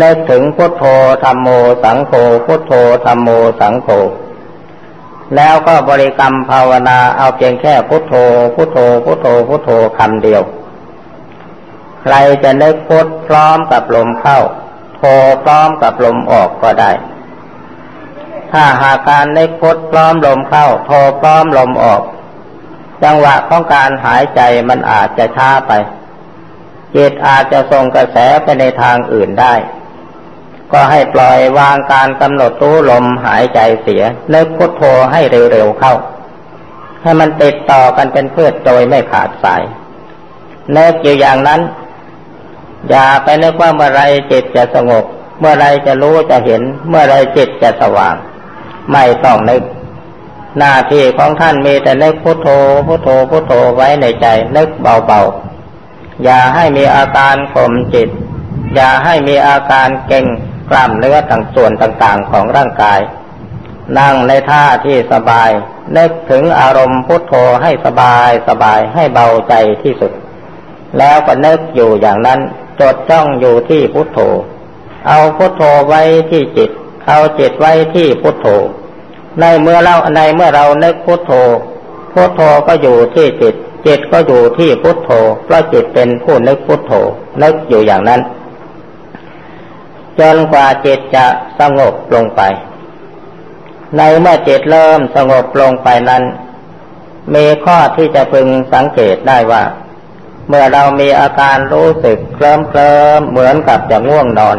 [0.01, 0.83] นึกถึงพุทโธ
[1.23, 1.47] ธรรมโม
[1.83, 2.13] สังโฆ
[2.45, 2.73] พุทโธ
[3.05, 3.29] ธรรมโม
[3.59, 3.89] สังโฆ
[5.35, 8.13] แล้วก็บริกรรมภาวนาเอาเพียงแค่พุทโธ
[8.55, 10.43] พุทโธพุทโธพุทโธคำเดียว
[12.01, 14.39] ใครจะนึกพุทพร้อมกับลมเข้า
[14.97, 15.01] โธ
[15.43, 16.91] พร้อมกับลมออกก็ได้
[18.51, 22.01] ถ้าหากการนึกพุทพร้อมลมเข้า โธพร้อมลมออก
[23.03, 25.71] จังหวะของการหายใจมันอาจจะช้าไป
[26.95, 29.53] จิตอาจจะส่งกระแสไปในทางอื่นได้
[30.71, 35.93] ก็ให้ปล่อยวางการกำหนดรู้ลมหายใจเสียเลิกพุทโธให้เร็วๆเข้า
[37.01, 39.63] ให้มันติดต่อกันเป็นเพื่อโดยไม่ขาดสาย
[40.73, 41.61] เลิกอยู่อย่างนั้น
[42.89, 45.03] อย่าไปนึกว่าเมื่อไรจิตจะสงบ
[45.39, 48.15] เมื่อไรจะรู้จะเห็น เมื่อไรจิตจะสว่าง
[48.91, 49.63] ไม่ต้องนึก
[50.59, 52.47] หน้าที่ของท่านมีแต่นึกพุโทโธ
[52.87, 54.25] พุโทโธพุโทโธไว้ในใจ
[54.57, 58.09] นึกเบาๆ อย่าให้มีอาการข่มจิต
[58.75, 60.25] อย่าให้มีอาการเก่ง
[60.69, 62.99] กล้ามเนื้อต่างส่วนต่างๆของร่างกาย
[63.99, 65.49] นั่งในท่าที่สบาย
[65.97, 70.11] นึกถึงอารมณ์พุทโธให้สบายสบายให้เบาใจที่สุด
[70.97, 72.39] แล้วก็นึกอยู่อย่างนั้น
[72.79, 74.19] จดจ้องอยู่ที่พุทโธ
[75.07, 76.69] เอาพุทโธไว้ที่จิต
[77.07, 78.47] เอาจิตไว้ที่พุทโธ
[79.39, 81.31] ในเมื่อเราในเมื่อเรานึกพุทโธ
[82.13, 85.09] พุทโธก็อยู่ที่จิต จิตก็อยู่ที่พุทโธ
[85.45, 86.93] เพราะจิตเป็นผู้นึกพุทโธ
[87.43, 88.21] นึกอยู่อย่างนั้น
[90.19, 91.25] จนกว่าจิตจะ
[91.59, 92.41] สงบลงไป
[93.97, 96.23] ในเมื่อจิตเริ่มสงบลงไปนั้น
[97.35, 99.63] มีข้อที่จะพึงสังเกตได้ว่า
[100.49, 104.57] เมื่อเรามีอาการรู้สึกเคลิ้มเคลิมเหมือนกับจะง่วงนอน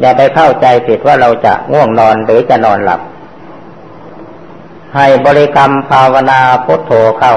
[0.00, 3.00] อย่าไปเข้าใจผิดว่าเราจะง่วงนอนหรือจะนอนหลับ
[4.96, 7.34] ให้บริกรรมภาวนาพุทโธเข้า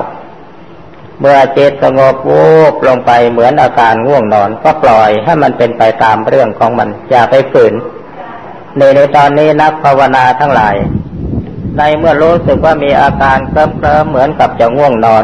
[1.19, 7.73] เมื่อจิตสงบวูบลงไปเหมือนอาการง่วงนอน ก็ปล่อยให้มันเป็นไปตามเรื่องของมัน อย่าไปฝืน
[8.77, 10.75] ในในตอนนี้นักภาวนาทั้งหลาย
[11.77, 15.23] ในเมื่อรู้สึกว่ามีอาการเคลิ้มเคลิ้มเหมือนกับจะง่วงนอน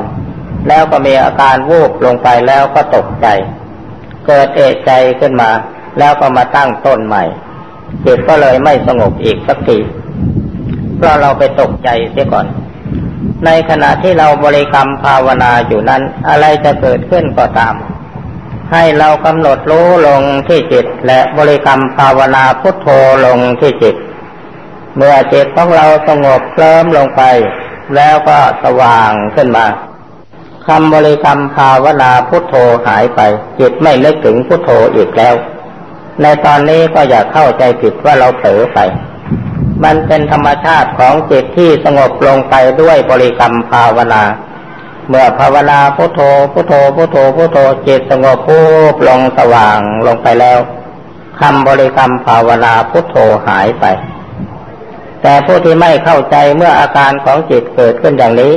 [0.67, 3.27] แล้วก็มีอาการวูบลงไปแล้วก็ตกใจ
[4.27, 5.49] เกิดเอะใจขึ้นมา
[5.99, 7.23] แล้วก็มาตั้งต้นใหม่
[8.05, 9.77] จิตก็เลยไม่สงบอีกสักที
[11.01, 12.45] เพราะเราไปตกใจเสียก่อน
[13.45, 17.75] ในขณะที่เราบริกรรมภาวนาอยู่นั้น อะไรจะเกิดขึ้นก็ตาม
[18.71, 22.87] ให้เรากำหนดรู้ลงที่จิต และบริกรรมภาวนาพุทโธ
[23.25, 23.95] ลงที่จิต
[24.95, 27.21] เมื่อจิตของเราสงบเคลิ้มลงไป
[27.95, 29.65] แล้วก็สว่างขึ้นมา
[30.67, 33.19] คำบริกรรมภาวนาพุทโธหายไป
[33.59, 35.35] จิตไม่นึกถึงพุทโธอีกแล้ว
[36.21, 38.79] ในตอนนี้ก็อย่าเข้าใจผิดว่าเราเผลอไป
[39.83, 44.23] มันเป็นธรรมชาติของจิตที่สงบลงไปด้วยบริกรรมภาวนา
[45.07, 46.19] เมื่อภาวนาพุทโธ
[46.53, 48.59] พุทโธพุทโธพุทโธจิตสงบพุ
[48.93, 50.59] บลงสว่างลงไปแล้ว
[51.39, 53.15] คำบริกรรมภาวนาพุทโธ
[53.47, 53.85] หายไป
[55.21, 58.53] แต่ผู้ที่ไม่เข้าใจเมื่ออาการของจิตเกิดขึ้นอย่างนี้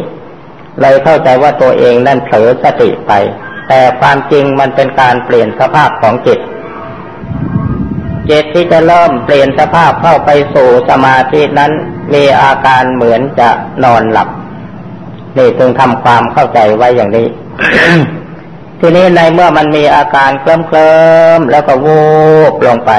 [0.81, 3.13] เลยเข้าใจว่าตัวเองนั่นเผลอสติไป
[3.69, 6.39] แต่ความจริงมันเป็นการเปลี่ยนสภาพของจิต
[8.31, 11.73] จิตที่จะเริ่มเปลี่ยนสภาพเข้าไปสู่สมาธินั้น
[12.15, 13.49] มีอาการเหมือนจะ
[13.85, 14.29] นอนหลับ
[15.39, 17.27] นี่จึงทำความเข้าใจไว้อย่างนี้
[18.81, 20.93] ทีนี้ในเมื่อมันมีอาการเคลิ้มเคลิ
[21.39, 22.01] มแล้วก็วู
[22.53, 22.93] บลงไป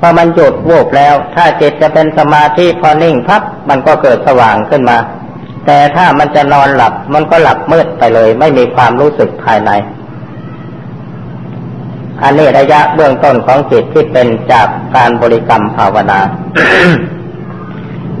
[0.00, 4.98] พอมันหยุดวูบแล้ว ถ้าจิตจะเป็นสมาธิพอนิ่งพับมันก็เกิดสว่างขึ้นมา
[5.66, 9.70] แต่ถ้ามันจะนอนหลับมันก็หลับมืดไปเลย ไม่มีความรู้สึกภายใน
[12.24, 16.20] อันนี้ระยะเบื้องต้นของจิตที่เป็นจากการบริกรรมภาวนา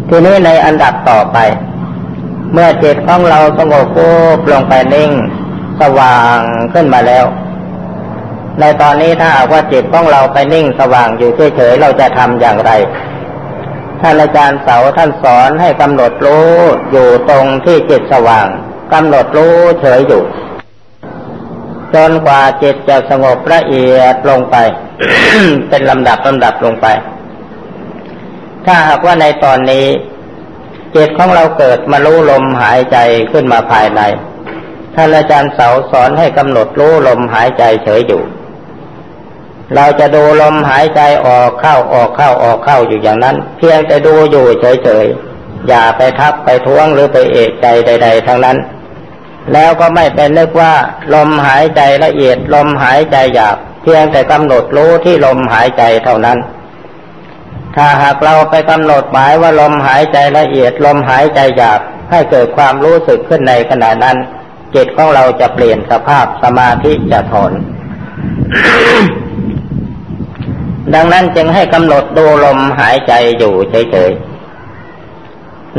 [0.08, 1.38] ทีนี้ในอันดับต่อไป
[2.52, 5.10] เมื่อจิตของเราสงบปุ๊บลงไปนิ่ง
[5.80, 6.38] สว่าง
[6.72, 7.24] ขึ้นมาแล้ว
[8.60, 12.70] ในตอนนี้ถ้าว่าจิตของเราไปนิ่งสว่างอยู่เฉยๆเราจะทำอย่างไร
[14.00, 16.50] ท่านอาจารย์เสาท่านสอนให้กำหนดรู้
[16.90, 18.46] อยู่ตรงที่จิตสว่าง
[18.92, 20.22] กำหนดรู้เฉยอยู่
[21.94, 24.56] จนกว่าจิตจะสงบละเอียดลงไป
[25.68, 26.86] เป็นลำดับลำดับลงไป
[28.64, 29.86] ถ้าหากว่าในตอนนี้
[30.94, 32.98] จิตของเราเกิดมารู้ลมหายใจ
[33.32, 34.00] ขึ้นมาภายใน
[34.94, 38.22] ท่านอาจารย์เสาสอนให้กำหนดรู้ลมหายใจเฉยอยู่
[39.74, 48.56] เราจะดูลมหายใจออกเข้าออกเข้าออกเข้าอยู่อย่างนั้น เพียงแต่ดูอยู่เฉยๆอย่าไปทับไปท้วงหรือไปเอกใจใด ๆทั้งนั้น
[49.52, 50.74] แล้วก็ไม่เป็นนึกว่า
[51.14, 56.38] ลมหายใจละเอียด ลมหายใจหยาบเพียงแต่กำหนดรู้ที่ลมหายใจเท่านั้น
[57.76, 61.80] ถ้าหากเราไปกำหนดหมายว่าลมหายใจละเอียด ลมหายใจหยาบ
[62.10, 64.16] ให้เกิดความรู้สึกขึ้นในขณะนั้น
[64.74, 67.52] จิตของเราจะเปลี่ยนสภาพสมาธิจะถอน
[70.94, 74.33] ดังนั้นจึงให้กำหนดดูลมหายใจอยู่เฉยๆ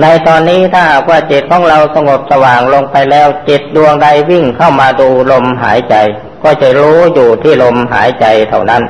[0.01, 5.95] ในตอนนี้ถ้าว่าจิตของเราสงบสว่างลงไปแล้ว จิตดวงใดวิ่งเข้ามาดูลมหายใจ
[6.43, 8.83] ก็จะรู้อยู่ที่ลมหายใจเท่านั้น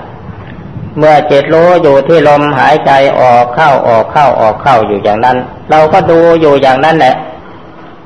[0.97, 2.91] เมื่อจิตรู้อยู่ที่ลมหายใจ
[3.21, 5.37] ออกเข้าออกเข้าออกเข้าอยู่อย่างนั้น
[5.69, 7.15] เราก็ดูอยู่อย่างนั้นแหละ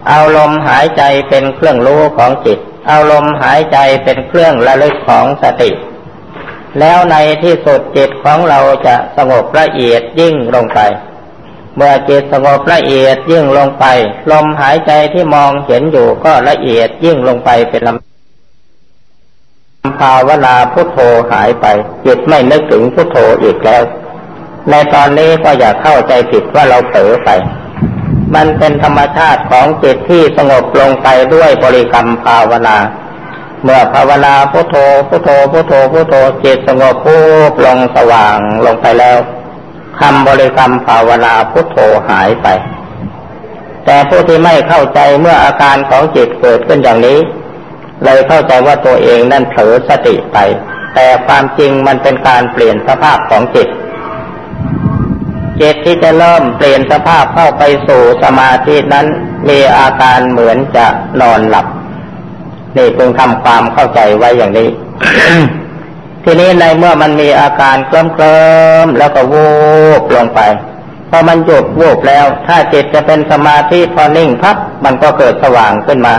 [0.09, 5.69] เอาลมหายใจเป็นเครื่องรู้ของจิต เอาลมหายใจเป็นเครื่องระลึกของสติ
[6.79, 10.79] แล้วในที่สุดจิตของเราจะสงบละเอียดยิ่งลงไป
[11.81, 13.85] เมื่อจิตสงบละเอียดยิ่งลงไป
[14.31, 20.97] ลมหายใจที่มองเห็นอยู่ก็ละเอียดยิ่งลงไปเป็นลำภาวนาพุทโธ
[21.31, 21.65] หายไป
[22.05, 23.83] จิตไม่นึกถึงพุทโธอีกแล้ว
[24.69, 27.29] ในตอนนี้ก็อย่าเข้าใจผิดว่าเราเผลอไป
[28.35, 32.77] มันเป็นธรรมชาติของจิตที่สงบลงไปด้วยบริกรรมภาวนา
[33.63, 34.75] เมื่อภาวนาพุทโธ
[35.09, 36.13] พุทโธพุทโธพุทโธ
[36.43, 37.17] จิตสงบพุ
[37.51, 39.19] บลงสว่างลงไปแล้ว
[39.99, 41.77] คำบริกรรมภาวนาพุทโธ
[42.09, 42.47] หายไป
[43.85, 47.19] แต่ผู้ที่ไม่เข้าใจเมื่ออาการของจิตเกิดขึ้นอย่างนี้
[48.03, 50.37] เลยเข้าใจว่าตัวเองนั่นเผลอสติไป
[50.95, 53.67] แต่ความจริงมันเป็นการเปลี่ยนสภาพของจิต
[55.61, 59.07] จิตที่จะเริ่มเปลี่ยนสภาพเข้าไปสู่สมาธินั้น
[59.49, 60.87] มีอาการเหมือนจะ
[61.21, 61.67] นอนหลับ
[62.77, 64.69] นี่จึงทำความเข้าใจไว้อย่างนี้
[66.23, 68.39] ทีนี้ในเมื่อมันมีอาการเคลิ้มเคลิ
[68.85, 69.47] มแล้วก็วู
[70.01, 70.39] บลงไป
[71.09, 76.15] พอมันหยุดวูบแล้ว ถ้าจิตจะเป็นสมาธิพอนิ่งพับมันก็เกิดสว่างขึ้นมา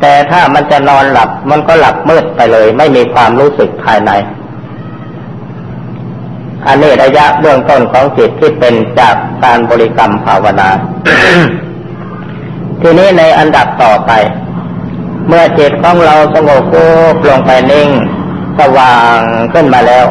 [0.00, 4.10] แต่ถ้ามันจะนอนหลับมันก็หลับมืดไปเลย ไม่มีความรู้สึกภายใน
[6.66, 10.70] อันนี้ระยะเบื้องต้นของจิตที่เป็นจากการบริกรรมภาวนา
[12.80, 14.12] ทีนี้ในอันดับต่อไป
[15.28, 17.88] เมื่อจิตของเราสงบวูบลงไปนิ่ง
[18.60, 19.18] สว่าง
[19.52, 20.06] ขึ้นมาแล้ว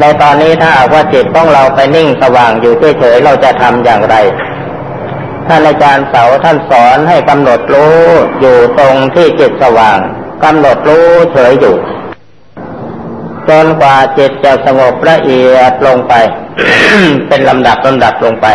[0.00, 4.16] ในตอนนี้ถ้าว่าจิตของเราไปนิ่งสว่างอยู่เฉยๆเราจะทำอย่างไร
[5.48, 7.96] ท่านอาจารย์เสาท่านสอนให้กำหนดรู้
[8.40, 9.98] อยู่ตรงที่จิตสว่าง
[10.44, 11.76] กำหนดรู้เฉยอยู่
[13.48, 16.14] จนกว่าจิตจะสงบละเอียดลงไป
[17.28, 18.46] เป็นลำดับลำดับลงไป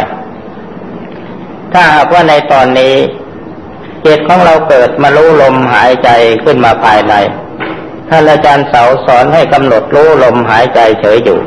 [1.73, 2.95] ถ้าหากว่าในตอนนี้
[4.05, 6.09] จิตของเราเกิดมารู้ลมหายใจ
[6.43, 7.13] ขึ้นมาภายใน
[8.09, 11.39] ท่านอาจารย์เสาสอนให้กำหนดรู้ลมหายใจเฉยอยู่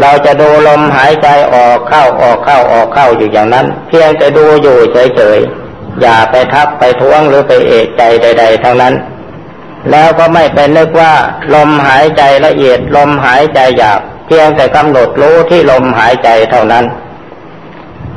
[0.00, 8.94] เราจะดูลมหายใจออกเข้าออกเข้าออกเข้าอยู่อย่างนั้น เพียงจะดูอยู่เฉยๆ อย่าไปทับไปท้วงหรือไปเอกใจใด ๆ ทั้งนั้น
[9.90, 11.14] แล้วก็ไม่ไปนึกว่า
[11.54, 16.84] ลมหายใจละเอียดลมหายใจหยาบเพียงแต่กำหนดรู้ที่ลมหายใจเท่านั้น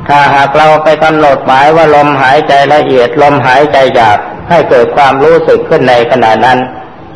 [0.08, 6.58] ถ้าหากเราไปกำหนดหมายว่าลมหายใจละเอียดลมหายใจหยาบให้เกิดความรู้สึกขึ้นในขณะนั้น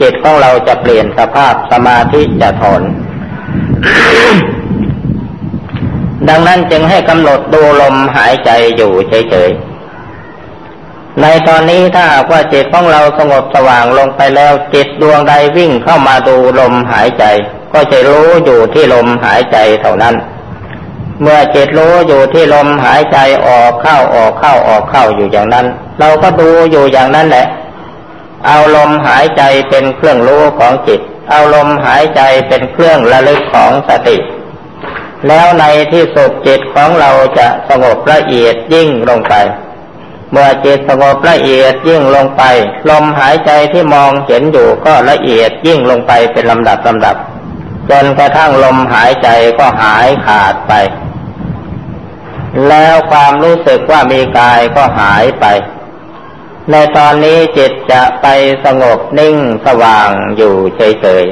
[0.00, 2.83] จิตของเราจะเปลี่ยนสภาพสมาธิจะถอน
[6.28, 17.24] ดังนั้นจึงให้กำหนดดูลมหายใจอยู่เฉยๆ ในตอนนี้ถ้าว่าจิตของเราสงบสว่างลงไปแล้ว จิตดวงใดวิ่งเข้ามาดูลมหายใจ
[17.72, 20.14] ก็จะรู้อยู่ที่ลมหายใจเท่านั้น
[21.22, 25.66] เมื่อจิตรู้อยู่ที่ลมหายใจออกเข้าออกเข้าออกเข้าอยู่อย่างนั้น
[26.00, 27.46] เราก็ดูอยู่อย่างนั้นแหละ
[28.46, 34.16] เอาลมหายใจเป็นเครื่องรู้ของจิต เอาลมหายใจเป็นเครื่องระลึกของสติ
[35.28, 39.35] แล้วในที่สุดจิตของเราจะสงบละเอียดยิ่งลงไป
[40.30, 42.42] เมื่อจิตสงบละเอียดยิ่งลงไป
[42.90, 47.16] ลมหายใจที่มองเห็นอยู่ก็ละเอียดยิ่งลงไปเป็นลำดับลำดับ
[47.90, 49.28] จนกระทั่งลมหายใจ
[49.59, 50.72] ก็หายขาดไป
[52.68, 55.46] แล้วความรู้สึกว่ามีกายก็หายไป
[56.70, 58.27] ในตอนนี้จิตจะไป
[58.64, 61.24] สงบนิ่งสว่างอยู่เฉย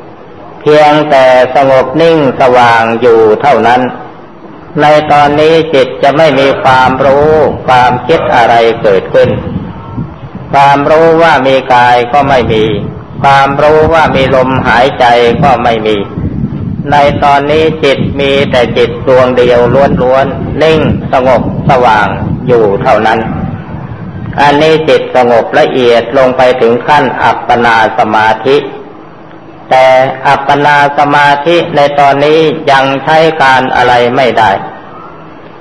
[0.00, 1.24] ๆ เพียงแต่
[1.56, 3.80] สงบนิ่งสว่างอยู่เท่านั้น
[4.80, 7.28] ในตอนนี้จิตจะไม่มีความรู้
[7.66, 9.28] ความคิดอะไรเกิดขึ้น
[10.52, 12.64] ความรู้ว่ามีกายก็ไม่มี
[13.22, 15.04] ความรู้ว่ามีลมหายใจ
[15.42, 15.96] ก็ไม่มี
[16.90, 19.60] ในตอนนี้จิตมีแต่จิตดวงเดียว
[20.02, 20.80] ล้วนๆ นิ่ง
[21.12, 22.08] สงบสว่าง
[22.48, 23.18] อยู่เท่านั้น
[24.40, 28.56] อันนี้จิตสงบละเอียดลงไปถึงขั้นอัปปนาสมาธิ
[29.70, 29.86] แต่
[30.26, 32.38] อัปปนาสมาธิในตอนนี้
[32.72, 34.50] ยังใช้การอะไรไม่ได้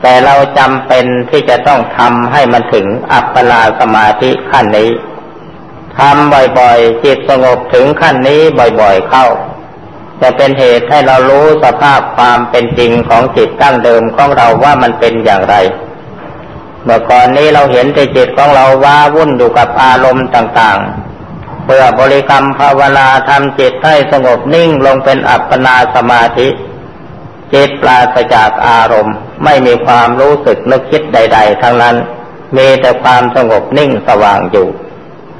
[0.01, 4.91] แต่เราจำเป็นที่จะต้องทำให้มันถึงอัปปนาสมาธิขั้นนี้
[5.97, 8.41] ทำบ่อยๆ จิตสงบถึงขั้นนี้
[8.81, 9.25] บ่อยๆเข้า
[10.21, 15.55] จะเป็นเหตุให้เรารู้สภาพความเป็นจริงของจิตตั้งเดิมของเราว่ามันเป็นอย่างไร
[16.85, 26.47] เมื่อก่อนนี้เราเห็นแต่จิตของเราว้าวุ่นอยู่กับอารมณ์ต่างๆ เพื่อบริกรรมภาวนาทำจิตให้สงบนิ่งลงเป็นอัปปนาสมาธิ
[27.53, 31.95] จิตปราศจากอารมณ์ ไม่มีความรู้สึกนึกคิดใด ๆ ทั้งนั้น
[32.57, 34.67] มีแต่ความสงบนิ่งสว่างอยู่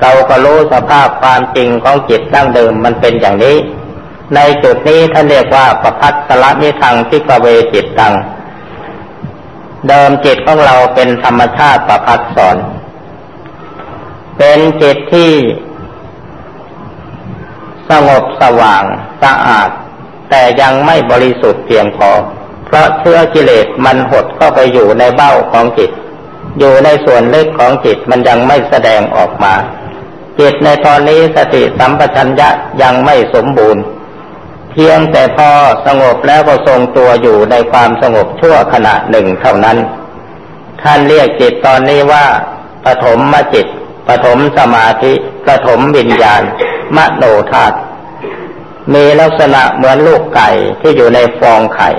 [0.02, 3.58] เราก็รู้สภาพความจริงของจิตตั้งเดิมมันเป็นอย่างนี้
[4.36, 8.14] ในจุดนี้ท่านเรียกว่าประพัตสละนิทังที่กเวจิตตัง
[9.90, 12.58] เดิมจิตของเราเป็นธรรมชาติประพัดสอน
[14.38, 15.34] เป็นจิตที่
[17.90, 18.84] สงบสว่าง
[19.24, 19.70] สะอาด
[20.30, 22.10] แต่ยังไม่บริสุทธิ์เพียงพอ
[22.66, 25.92] เพราะเชื้อกิเลสมันหดเข้าไปอยู่ในเบ้าของจิต
[26.60, 29.54] อยู่ในส่วนลึกของจิตมันยังไม่แสดงออกมา
[30.40, 32.50] จิตในตอนนี้สติสัมปชัญญะ
[32.82, 33.84] ยังไม่สมบูรณ์
[34.78, 35.50] เพียงแต่พอ
[35.86, 39.78] สงบแล้วก็ทรงตัวอยู่ในความสงบชั่วขณะหนึ่งเท่านั้น
[40.82, 42.26] ท่านเรียกจิตตอนนี้ว่า
[42.86, 43.68] ปฐมมจิต
[44.08, 45.14] ปฐมสมาธิ
[45.48, 46.42] ปฐมวิญญาณ
[46.96, 47.78] มโนธาตุ
[48.94, 50.50] มีลักษณะเหมือนลูกไก่
[50.82, 51.90] ที่อยู่ในฟองไข่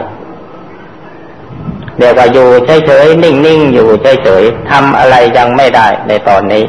[1.99, 2.49] เดี๋ยวก็อยู่
[2.87, 6.65] เฉยๆนิ่งๆอยู่เฉยๆทำอะไรยังไม่ได้ในตอนนี้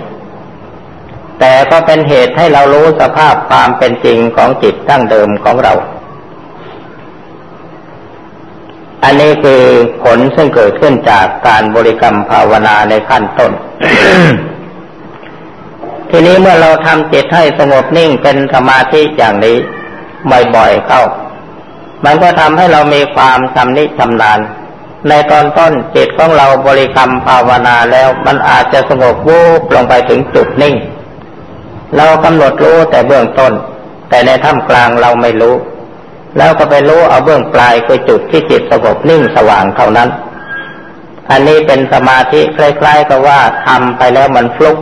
[1.40, 5.74] แต่ก็เป็นเหตุให้เรารู้สภาพความเป็นจริงของจิตตั้งเดิมของเรา
[9.04, 9.62] อันนี้คือ
[10.04, 13.52] ผลซึ่งเกิดขึ้นจากการบริกรรมภาวนาในขั้นต้น
[16.10, 19.58] ทีนี้เมื่อเราทำจิตให้สงบนิ่งเป็นสมาธิอย่างนี้
[20.56, 21.04] บ่อยๆเข้า
[22.06, 24.40] มันก็ทำให้เรามีความชำนิชำนาญ
[25.10, 30.76] ในตอนต้นจิตของเราบริกรรมภาวนาแล้วมันอาจจะสงบวูบลงไปถึงจุดนิ่ง
[31.96, 33.54] เรากำหนดรู้แต่เบื้องต้น
[34.10, 35.56] แต่ในท่ามกลางเราไม่รู้
[36.38, 40.10] แล้วก็ไปรู้เอาเบื้องปลายคือจุดที่จิตสงบนิ่งสว่างเท่านั้น
[41.32, 44.78] อันนี้เป็นสมาธิคล้ายๆกับว่าทำไปแล้วมันฟลุก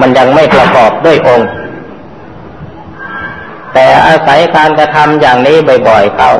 [0.00, 1.48] มันยังไม่ประกอบด้วยองค์
[3.74, 5.56] แต่อาศัยการกระทำอย่างนี้
[5.88, 6.30] บ่อยๆเขา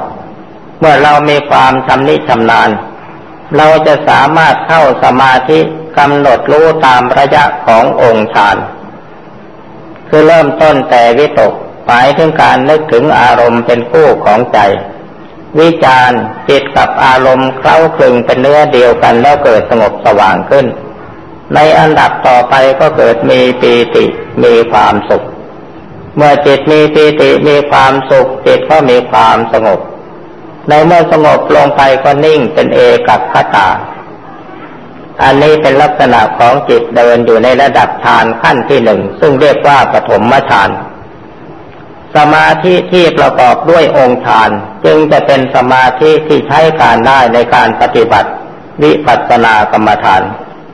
[0.81, 2.71] เมื่อเรามีความชำนิชำนาญ
[3.57, 5.59] เราจะสามารถเข้าสมาธิ
[5.99, 8.57] กำหนดรู้ตามระยะขององค์ฌาน
[10.09, 11.53] คือเริ่มต้นแต่วิตก
[11.87, 14.59] หมายถึงการนึกถึงอารมณ์เป็นคู่ของใจ
[15.61, 16.13] วิจาร
[16.49, 20.67] จิตกับอารมณ์เคล้าคลึงเป็นเนื้อเดียวกันแล้วเกิดสงบสว่างขึ้น
[21.55, 24.05] ในอันดับต่อไปก็เกิดมีปีติ
[24.45, 25.23] มีความสุข
[26.17, 29.81] เมื่อจิตมีปีติมีความสุข จิตก็มีความสงบ
[30.69, 32.79] ในเมื่อสงบลงไปก็นิ่งเป็นเอ
[33.09, 33.69] กัคตา
[35.23, 40.71] อันนี้เป็นลักษณะของจิตเดินอยู่ในระดับฌานขั้นที่หนึ่ง ซึ่งเรียกว่าปฐมฌาน
[42.17, 44.51] สมาธิที่ประกอบด้วยองค์ฌาน
[44.85, 48.31] จึงจะเป็นสมาธิที่ใช้การได้ในการปฏิบัติ
[48.83, 50.23] วิปัสสนากรรมฐาน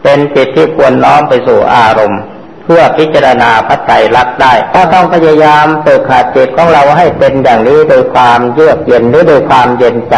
[0.03, 2.21] เป็นจิตที่ควรน้อมไปสู่อารมณ์
[2.65, 10.17] เพื่อพิจารณาพระไตรลักษณ์ได้ ก็ต้องพยายามฝึกขาดจิตของเราให้เป็นอย่างนี้โดยความเยือกเย็นหรือโดยความเย็นใจ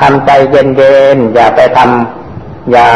[0.00, 2.88] ทำใจเย็นเย็นอย่าไปทำอย่า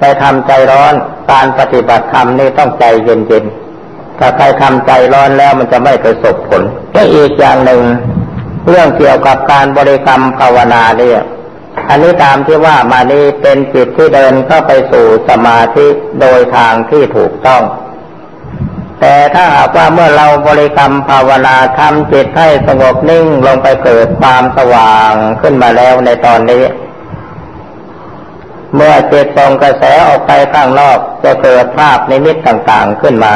[0.00, 0.94] ไปทำใจร้อน
[1.32, 3.44] การปฏิบัติธรรมนี่ต้องใจเย็นเย็น
[4.18, 6.62] ถ้าใครทำใจร้อนแล้วมันจะไม่ประสบผล
[6.94, 7.82] ก็อีกอย่างหนึ่ง
[8.68, 11.20] เรื่องเกี่ยวกับการบริกรรมภาวนาเนี่ย
[11.88, 15.86] อันนี้ตามที่ว่ามานี้เป็นจิตที่เดินเข้าไปสู่สมาธิ
[16.20, 17.62] โดยทางที่ถูกต้อง
[19.00, 26.64] แต่ถ้าหากว่าเมื่อเราบริกรรมภาวนาทำจิตให้สงบนิ่งลงไปเกิดความสว่างขึ้นมาแล้วในตอนนี้
[28.74, 33.32] เมื่อจิตส่งกระแสออกไปข้างนอกจะเกิดภาพในมิตต่างๆขึ้นมา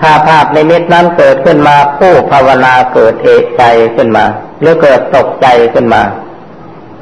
[0.00, 3.62] ถ้าภาพในมิตนั้นเกิดขึ้นมาผู้ภาวนาเกิดเอกใจ
[3.96, 4.24] ขึ้นมา
[4.60, 6.02] หรือเกิดตกใจขึ้นมา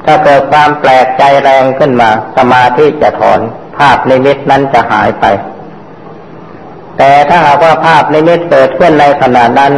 [0.05, 3.41] ถ้าเกิดความแปลกใจแรงขึ้นมา สมาธิจะถอน
[3.79, 5.25] ภาพในมิตนั้นจะหายไป
[6.99, 9.73] แต่ถ้าหากว่าภาพในมิตเกิดขึ้นในขณะนั้น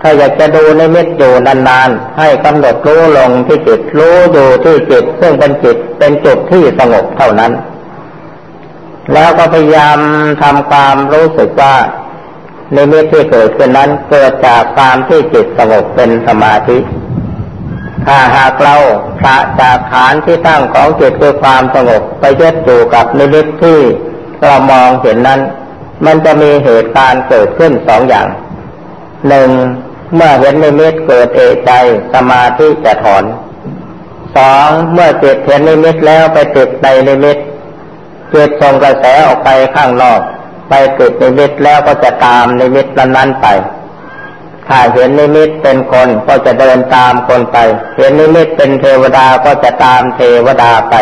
[0.00, 7.52] ถ้าอยากจะดูในมิตอยู่นานๆให้กำหนดรู้ลงที่จิตรู้อยู่ที่จิตซึ่งเป็นจิตเป็นจุดที่สงบเท่านั้น
[9.12, 9.98] แล้วก็พยายาม
[10.42, 11.74] ทำความรู้สึกว่า
[12.76, 16.78] นมิตที่เกิดขึ้นนั้นเกิดจากความที่จิตสงบเป็นสมาธิ
[18.06, 18.76] ถ้าหากเรา
[19.20, 23.78] พระจากฐานที่ตั้งของจิตคือความสงบไปยึดอยู่กับนิมิตที่
[24.42, 25.40] เรามองเห็นนั้น
[26.06, 28.26] มันจะมีเหตุการณ์เกิดขึ้นสองอย่าง
[29.28, 29.50] หนึ่ง
[30.14, 31.70] เมื่อเห็นนิมิตเกิดเอะใจ
[32.14, 33.24] สมาธิจะถอน
[34.36, 37.36] สองเมื่อจิตเห็นนิมิตแล้วไปติดในนิมิต
[38.34, 40.20] จิตส่งกระแสออกไปข้างนอก
[40.70, 43.46] ไปติดนิมิตแล้วก็จะตามนิมิตนั้นๆไป
[44.68, 47.58] ถ้าเห็นนิมิตเป็นคนก็จะเดินตามคนไป
[47.96, 50.94] เห็นนิมิตเป็นเทวดาก็จะตามเทวดาไป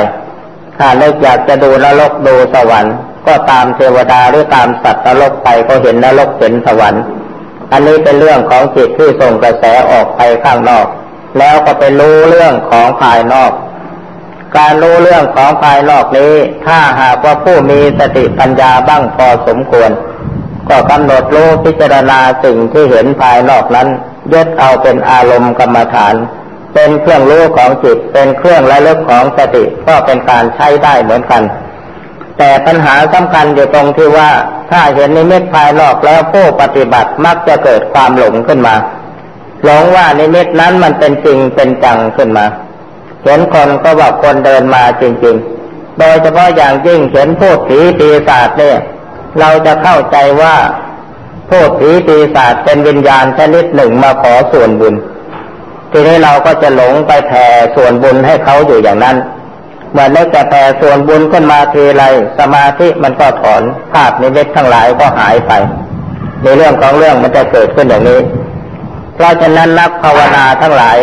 [0.79, 2.97] ถ้าเลิกอยากจะดูนรกดูสวรรค์
[3.27, 7.03] ก็ตามเทวดาหรือตามสัตว์นรกไปก็เห็นนรกเห็นสวรรค์
[7.73, 10.87] อันนี้เป็นเรื่องของจิตที่ส่งกระแสออกไปข้างนอก
[11.39, 13.53] แล้วก็ไปรู้เรื่องของภายนอก
[14.57, 16.35] การรู้เรื่องของภายนอกนี้
[16.67, 19.91] ถ้าหากว่าผู้มีสติปัญญาบ้างพอสมควร
[20.69, 23.89] ก็กำหนดรู้พิจารณาสิ่งที่เห็นภายนอกนั้น
[24.33, 26.15] ยึดเอาเป็นอารมณ์กรรมฐาน
[26.75, 31.43] เป็นเครื่องรู้ของจิต เป็นเครื่องระลึกของสติก็เป็นการใช้ได้เหมือนกัน
[32.39, 34.31] แต่ปัญหาสำคัญอยู่ตรงที่ว่า
[34.71, 38.75] ถ้าเห็นนิมิตภายนอกแล้วผู้ปฏิบัติมักจะเกิดความหลงขึ้นมา
[39.65, 42.47] หลงว่านิมิตนั้นมันเป็นจริงเป็นจังขึ้นมา
[43.25, 45.37] เห็นคนก็ว่าคนเดินมาจริง
[45.69, 48.79] ๆ โดยเฉพาะอย่างยิ่งเห็นพูดผีปีศาจเนี่ย
[49.41, 50.57] เราจะเข้าใจว่า
[51.51, 54.95] พูดผีปีศาจเป็นวิญญาณชนิดหนึ่งมาขอส่วนบุญ
[55.93, 57.47] ทีนี้เราก็จะหลงไปแผ่
[57.77, 59.17] ส่วนบุญให้เขาอยู่อย่างนั้น
[59.93, 62.05] เมื่อนึกแต่แต่ส่วนบุญขึ้นมาทีไร
[62.39, 63.63] สมาธิมันก็ถอน
[63.93, 65.53] ภาพนิมิตทั้งหลายก็หายไป
[66.43, 68.21] ในเรื่องของเรื่องมันจะเกิดขึ้นอย่างนี้
[69.15, 70.99] เพราะฉะนั้นนักภาวนาทั้งหลาย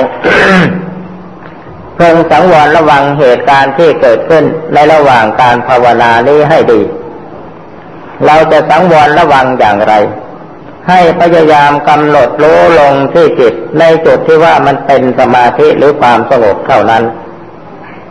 [1.95, 4.43] เพิ่งสังวรระวังเหตุการณ์ที่เกิดขึ้น
[4.73, 6.81] ในระหว่างการภาวนานี้ให้ดี
[8.25, 9.93] เราจะสังวรระวังอย่างไร
[10.89, 17.03] ให้พยายามกำหนดรู้ลงที่จิตในจุดที่ว่ามันเป็นสมาธิหรือความสงบเท่านั้น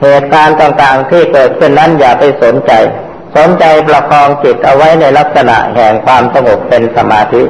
[0.03, 2.73] เหตุการณ์ต่างๆที่เกิดขึ้นนั้นอย่าไปสนใจ
[3.37, 7.43] สนใจประคองจิตเอาไว้ในลักษณะแห่งความสงบเป็นสมาธิ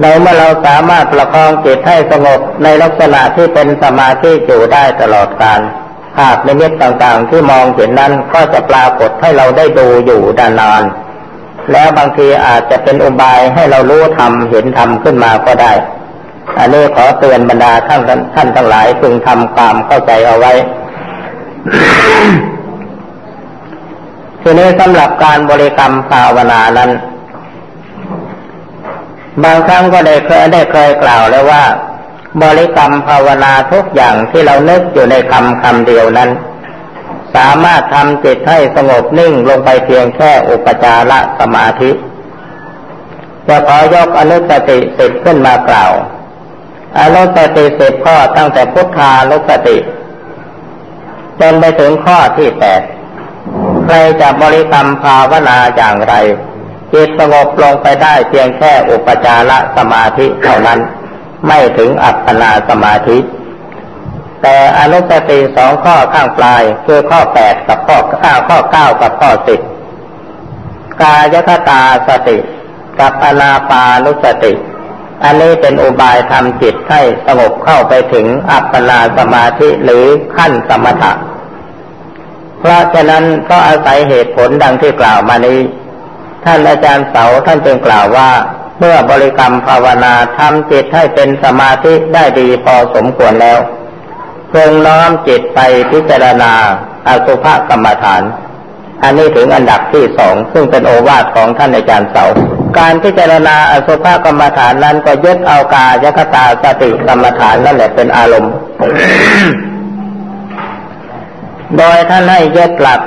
[0.00, 5.60] ในเมื่อเราสามารถประคองจิตให้สงบในลักษณะที่เป็นสมาธิอยู่ได้ตลอดกาล
[6.16, 10.82] ภาพในมิตต่างๆที่มองเห็นนั้นก็จะปรากฏให้เราได้ดูอยู่ดานาน
[11.72, 15.72] แล้วบางทีอาจจะเป็นอุบายให้เรารู้ธรรมเห็นธรรมขึ้นมาก็ได้
[16.58, 18.00] อันนี้ขอเตือนบรรดาท่าน
[18.34, 20.52] ท่านทั้งหลายพึงทำความเข้าใจเอาไว้
[24.42, 26.90] ทีนี้สำหรับการบริกรรมภาวนานั้น
[29.44, 31.64] บางครั้งก็ได้เคยได้เคยกล่าวแล้วว่า
[32.42, 36.30] บริกรรมภาวนาทุกอย่างที่เรานึกอยู่ในคำคำเดียวนั้น
[37.36, 41.90] สามารถทำจิตให้สงบนิ่งลงไปเพียงแค่อุปจารสมาธิ
[43.48, 45.92] จะขอยกอนุสติสิบขึ้นมากล่าว
[47.00, 49.76] อนุสติสิบข้อตั้งแต่พุทธานุสติ
[51.40, 52.82] จนไปถึงข้อที่แปด
[53.84, 56.14] ใครจะบริกรรมภาวนาอย่างไร
[56.92, 60.80] จิตสงบลงไปได้เพียงแค่อุปจารสมาธิเท่านั้น
[61.46, 63.18] ไม่ถึงอัปปนาสมาธิ
[64.42, 69.60] แต่อนุสติสองข้อข้างปลายคือข้อแปดกับข้อข้าข้อเก้ากับข้อสิบ
[71.02, 72.38] กายคตาสติ
[73.00, 74.52] กับอนาปานุสติ
[75.24, 80.04] อันนี้เป็นอุบายทำจิตให้สงบเข้าไปถึงอัปปนาสมาธิหรือ
[80.36, 81.12] ขั้นสมถะ
[82.60, 85.58] เพราะฉะนั้นก็อาศัยเหตุผลดังที่กล่าวมานี้
[86.44, 88.30] ท่านอาจารย์เสาท่านจึงกล่าวว่า
[88.78, 93.58] เมื่อบริกรรมภาวนาทำจิตให้เป็นสมาธิได้ดีพอสมควรแล้ว
[94.50, 95.58] เพิ่งน้อมจิตไป
[95.90, 96.52] พิจารณา
[97.08, 98.22] อสุภกรรมฐาน
[99.02, 102.24] อันนี้ถึงอันดับที่สองซึ่งเป็นโอวาทของท่านอาจารย์เสา
[102.78, 108.52] การพิจารณาอสุภกรรมฐานนั้นก็ยึดเอากายคตาสติกรรมฐานนั่นแหละเป็นอารมณ์
[111.76, 113.00] โดยท่านให้ยึดหลัก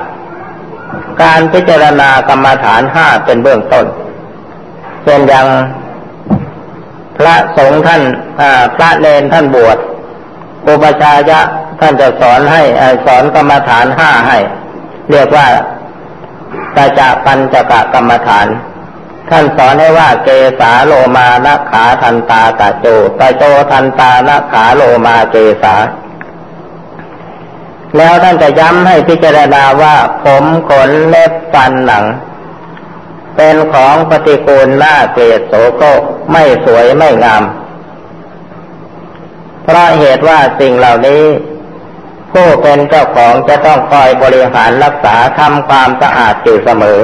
[1.21, 3.85] การพิจารณากรรมฐานห้าเป็นเบื้องต้น
[5.03, 5.47] เช่นอย่าง
[7.17, 8.01] พระสงฆ์ท่าน
[8.75, 9.77] พระเนนท่านบวช
[10.67, 11.39] อุปชายะ
[11.79, 12.61] ท่านจะสอนให้
[13.05, 14.37] สอนกรรมฐานห้าให้
[15.11, 15.47] เรียกว่า
[16.75, 18.47] ตาจะปัญจกะกรรมฐาน
[19.29, 22.85] ท่านสอนให้ว่าเกสาโลมานะขาทันตาตะโจ
[23.19, 25.75] ตะโจทันตานะขาโลมาเกสา
[27.97, 32.05] แล้วท่านจะย้ำให้พิจารณาว่าผมขนเล็บฟันหนัง
[33.35, 35.85] เป็นของปฏิกูลน่าเกลียดโสโคร
[36.31, 37.43] ไม่สวยไม่งาม
[39.63, 41.23] เพราะเหตุว่าสิ่งเหล่านี้
[42.31, 46.99] ผู้เป็นเจ้าของจะต้องคอยบริหารรักษาทำความสะอาดอยู่เสมอ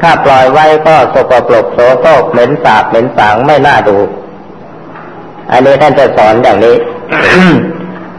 [0.00, 3.98] ถ้าปล่อยไว้ก็สกปรกโสโครกเหม็นสาบเหม็นสางไม่น่าดู
[5.50, 6.76] อันนี้ท่านจะสอนอย่างนี้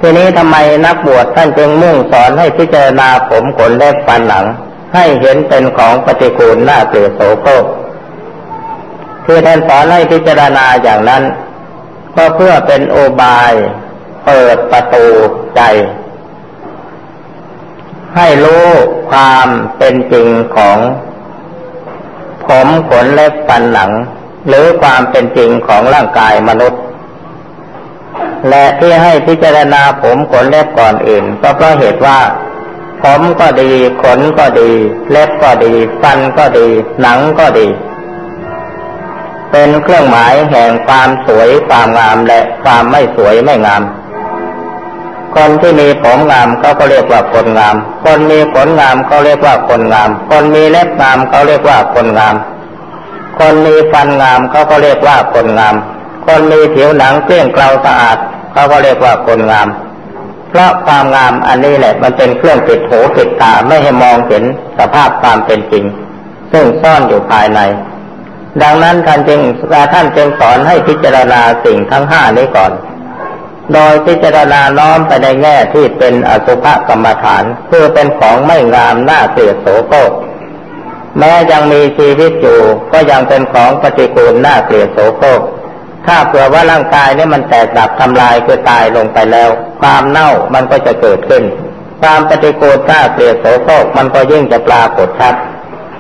[0.06, 4.45] ทีนี้ทำไมนักบวชท่านจึงมุ่งสอนให้พิจารณาผมขนเล็บฟันหลัง
[4.95, 7.66] ให้เห็นเป็นของปฏิกูลน่าเกลียดโสโครก
[9.26, 11.24] คือท่านสอนให้พิจารณาอย่างนั้น
[12.16, 13.54] ก็เพื่อเป็นโอบาย
[14.26, 15.06] เปิดประตู
[15.56, 15.62] ใจ
[18.16, 18.68] ให้รู้
[19.12, 19.47] ความ
[19.78, 20.78] เป็นจริงของ
[22.47, 23.91] ผมขนเล็บฟันหลัง
[24.47, 26.82] หรือความเป็นจริงของร่างกายมนุษย์
[28.50, 32.20] และที่ให้พิจารณาผมขนเล็บก่อนอื่น ก็เพราะเหตุว่า
[33.04, 33.72] ผมก็ดี
[34.04, 34.72] ขนก็ดี
[35.12, 36.68] เล็บก็ดี ฟันก็ดี
[37.02, 37.68] หนังก็ดี
[39.52, 43.84] เป็นเครื่องหมายแห่งความสวยความงามและความไม่สวยไม่งาม
[45.36, 52.36] คนที่มีผมงามเขาก็เรียกว่าคนงาม คนมีขนงามเขาเรียกว่าคนงาม คนมีเล็บงามเขาเรียกว่าคนงาม
[53.39, 55.76] คนมีฟันงามเขาก็เรียกว่าคนงาม
[56.26, 58.18] คนมีผิวหนังเกลี้ยงเกลาสะอาด
[58.54, 59.68] เขาก็เรียกว่าคนงาม
[60.49, 64.43] เพราะความงามอันนี้แหละมันเป็นเครื่องปิดหูปิดตาไม่ให้มองเห็น
[64.78, 65.86] สภาพความเป็นจริง
[66.51, 67.60] ซึ่งซ่อนอยู่ภายใน
[68.62, 69.41] ดังนั้นท่านจึง
[69.93, 72.72] ท่านจึงสอนให้พิจารณาสิ่งทั้งห้านี้ก่อน
[73.74, 80.12] โดยพิจารณาน้อมไปในแง่ที่เป็นอสุภกรรมฐานคือเป็นของไม่งามน่าเกลียดโสโครก
[81.20, 82.60] แม้ยังมีชีวิตอยู่
[82.91, 85.41] ก็ยังเป็นของปฏิกูลน่าเกลียดโสโครก
[86.08, 89.49] ถ้าเผื่อว่าร่างกายเนี่ยมันแตกดับทำลายคือตายลงไปแล้ว
[89.82, 91.43] ความเน่ามันก็จะเกิดขึ้น
[92.01, 95.36] ความปฏิกูลถ้าเปลี่ยนโสโครกมันก็ยิ่งจะปรากฏชัด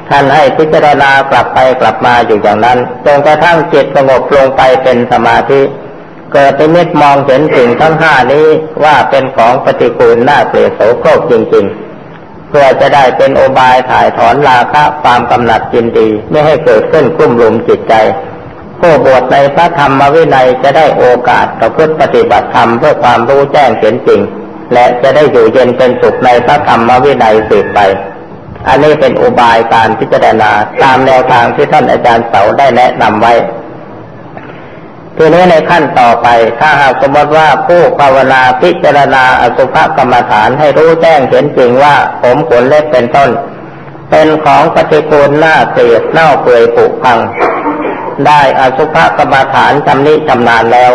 [0.09, 5.61] ท่านให้พิจารณากลับไปกลับมาอยู่อย่างนั้นจนกระทั่งจิตสงบลงไปเป็นสมาธิ
[6.33, 8.47] เกิดเป็นมิตมองเห็นสิ่งทั้งห้านี้
[8.83, 11.65] ว่าเป็นของปฏิกูลน่าเปลี่ยนโสโครกจริง
[12.07, 17.93] ๆ เพื่อจะได้เป็นโอบายถ่ายถอนราคะความกำหนัดจินดี ไม่ให้เกิดขึ้นกุ้มลุมจิตใจ
[18.85, 24.21] ผู้บวชในพระธรรมวินัยจะได้โอกาสประพฤติปฏิบัติธรรมเพื่อความรู้แจ้งเห็นจริง
[24.73, 27.79] และจะได้อยู่เย็นเป็นสุขในพระธรรมวินัยสืบไป
[28.67, 30.51] อันนี้เป็นอุบายการพิจารณา
[30.83, 33.33] ตามแนวทางที่ท่านอาจารย์เสาได้แนะนำไว้
[35.17, 36.27] ทีนี้ในขั้นต่อไป
[36.59, 43.29] ถ้าหากสมมติว่าผู้ภาวนาพิจารณาอสุภกรรมฐานให้รู้แจ้งเห็นจริงว่าผมขนเล็บเป็นต้น
[44.09, 47.19] เป็นของปฏิกูลหน้าเสียดเน่าเปื่อยผุพัง
[48.27, 50.91] ได้อสุภกรรมฐานจำนิจำนานแล้ว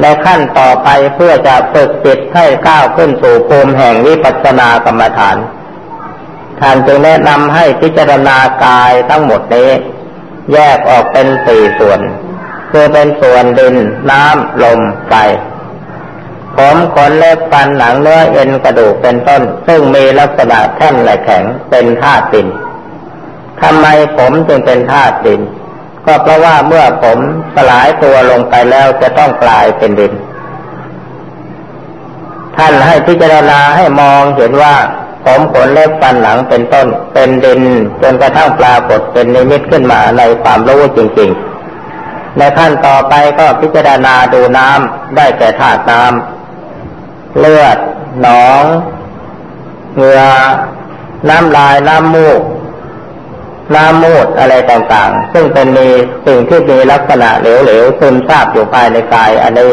[0.00, 5.36] ในขั้นต่อไปเพื่อจะฝึกจิตให้ก้าวขึ้นสู่ภูมิแห่งวิปัสสนากรรมฐาน
[6.60, 9.70] ท่านจึงแนะนำให้พิจารณากายทั้งหมดนี้
[10.52, 12.00] แยกออกเป็นสี่ส่วน
[12.70, 13.74] คือเป็นส่วนดิน
[14.10, 15.14] น้ำลมไฟ
[16.56, 22.48] ผมขนเล็บฟันหนังเนื้อเอ็นกระดูกเป็นต้น ซึ่งมีลักษณะแท่งและแข็งเป็นธาตุดิน
[23.62, 25.40] ทำไมผมจึงเป็นธาตุดิน
[26.06, 27.18] ก็เพราะว่าเมื่อผม
[27.54, 30.12] สลายตัวลงไปแล้วจะต้องกลายเป็นดิน
[32.56, 34.74] ท่านให้พิจารณาให้มองเห็นว่า
[35.24, 37.60] ผมขนเล็บฟันหนังเป็นต้น เป็นดิน
[38.02, 41.30] จนกระทั่งปรากฏเป็นนิมิตขึ้นมาในความรู้จริง
[41.84, 47.78] ๆ ในขั้นต่อไปก็พิจารณาดูน้ำได้แก่ธาตุน้ำเลือด
[48.20, 48.64] หนอง
[49.94, 50.22] เหงื่อ
[51.28, 52.40] น้ำลายน้ำมูก
[53.74, 55.88] น้ำมูดอะไรต่างๆ ซึ่งเป็นมี
[56.26, 59.72] สิ่งที่มีลักษณะเหลวๆซึมซาบอยู่ภายในกายอันนี้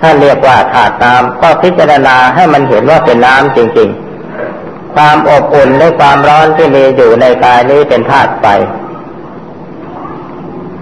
[0.00, 3.88] ถ้าเรียกว่าธาตุน้ำก็พิจารณาให้มันเห็นว่าเป็นน้ำจริง
[4.42, 8.46] ๆ ความอบอุ่นและความร้อนที่มีอยู่ในกายนี้เป็นธาตุไฟ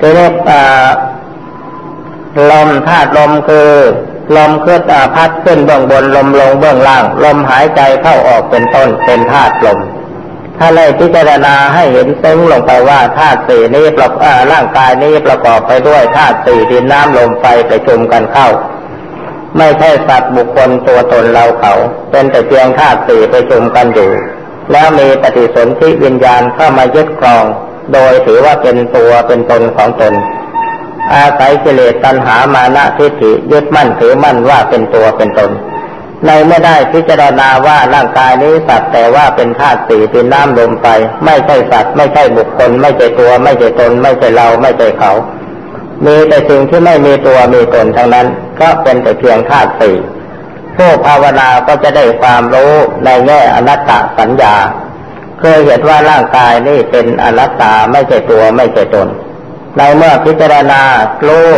[0.01, 0.29] ทีนี้
[2.51, 3.71] ลมธาตุลมคือ
[4.37, 4.83] ลมเคลื่อน
[5.15, 9.79] พัดขึ้นเบื้องบนลมลงเบื้องล่าง ลมหายใจเข้าออกเป็นต้นเป็นธาตุลม
[10.59, 18.49] ถ้าเลยพิจารณาให้เห็นซึ้งลงไปว่าธาตุสี่นี้ประกอบร่างกายนี้ประกอบไปด้วยธาตุสี่ดินน้ำลมไฟประชุมกันเข้า
[19.57, 21.73] ไม่ใช่สัตว์บุคคลตัวตนเราเขา
[22.11, 24.11] เป็นแต่เพียงธาตุสี่ประชุมกันอยู่
[24.73, 27.45] แล้วมีปฏิสนธิวิญญาณเข้ามายึดครอง
[27.93, 30.15] โดยถือว่าเป็นตัวเป็นตนของตน
[31.15, 35.51] อาศัยกิเลสตัณหามานะทิฏฐิยึดมั่นถือมั่นว่าเป็นตัวเป็นตน
[36.25, 40.89] ในไม่ได้พิจารณาว่าร่างกายนี้สัตว์แต่ว่าเป็นธาตุสี่เป็นน้ำลมไป
[41.25, 45.13] ไม่ใช่สัตว์ไม่ใช่บุคคล ไม่ใช่ตัว ไม่ใช่ตน ไม่ใช่เราไม่ใช่เขา
[46.07, 48.27] มีแต่สิ่งที่ไม่มีตัวมีตนทั้งนั้น
[48.61, 49.97] ก็เป็นแต่เพียงธาตุสี่
[50.77, 52.73] ผู้ภาวนาก็จะได้ความรู้
[53.05, 54.55] ในแง่อนัตตสัญญา
[55.41, 59.09] เคยเห็นว่าร่างกายนี่เป็นอนัตตาไม่ใช่ตัวไม่ใช่ตน
[59.77, 60.83] ในเมื่อพิจารณา
[61.27, 61.49] รู้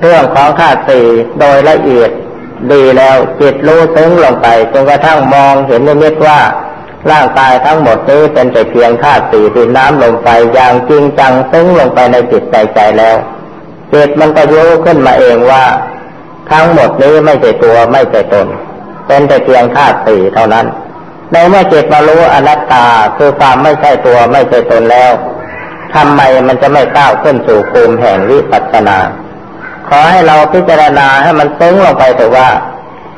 [0.00, 1.06] เรื่องของธาตุสี่
[1.40, 2.10] โดยละเอียด
[2.72, 6.38] ดีแล้วจิตรู้ซึ้งลงไปจนกระทั่งมองเห็นนิมิตว่า
[7.10, 13.16] ร่างกายทั้งหมดนี้เป็นแต่เพียงธาตุสี่ดินน้ำลมไฟอย่างจริงจังซึ้งลงไปในจิตใจใจแล้ว
[13.92, 15.64] จิตมันก็รู้ขึ้นมาเองว่า
[16.50, 18.46] ทั้งหมดนี้ไม่ใช่ตัวไม่ใช่ตน
[19.06, 20.66] เป็นแต่เพียงธาตุสี่เท่านั้น
[21.32, 22.86] ในเมื่อจิตมารู้อนัตตา
[23.16, 25.12] คือความไม่ใช่ตัวไม่ใช่ตนแล้ว
[25.94, 28.98] ทำไมมันจะไม่ก้าวขึ้นสู่ภูมิแห่งวิปัสสนา
[29.88, 32.48] ขอให้เราพิจารณาให้มันซึ้งลงไปถือว่า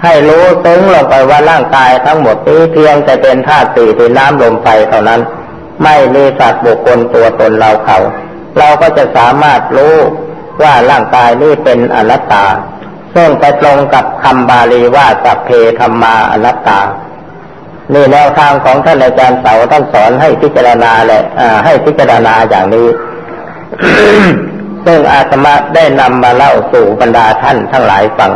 [0.05, 5.21] ให้รู้ซึ้งลงไปว่าร่างกายทั้งหมดนี้เพียงแต่เป็นธาตุสี่เป็นน้ำลมไฟเท่านั้น
[5.83, 7.99] ไม่มีสัตว์บุคคลตัวตนเราเขา
[8.59, 9.97] เราก็จะสามารถรู้
[10.63, 12.47] ว่าร่างกายนี้เป็นอนัตตา
[13.15, 16.81] ซึ่งไปตรงกับคำบาลีว่าสัพเพธรรมาอนัตตา
[17.93, 21.23] นี่แนวทางของท่านอาจารย์เสาท่านสอนให้พิจารณาเลย
[21.65, 22.87] ให้พิจารณาอย่างนี้
[24.85, 28.33] ซึ่งอาตมาได้นำมาเล่าสู่บรรดาท่านทั้งหลายฟัง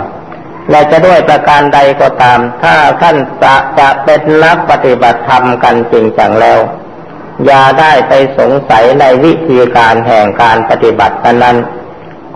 [0.71, 6.59] และจะด้วยประการใดก็ตาม ถ้าท่านจะจะเป็นนักปฏิบัติธรรมกันจริงจังแล้ว
[7.45, 11.57] อย่าได้ไปสงสัยในวิธีการแห่งการปฏิบัตินั้น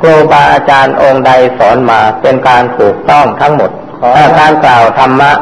[0.00, 3.70] ครูบาอาจารย์องค์ใดสอนมาเป็นการถูกต้องทั้งหมด
[4.14, 5.32] ถ้าการกล่าวธรรมะ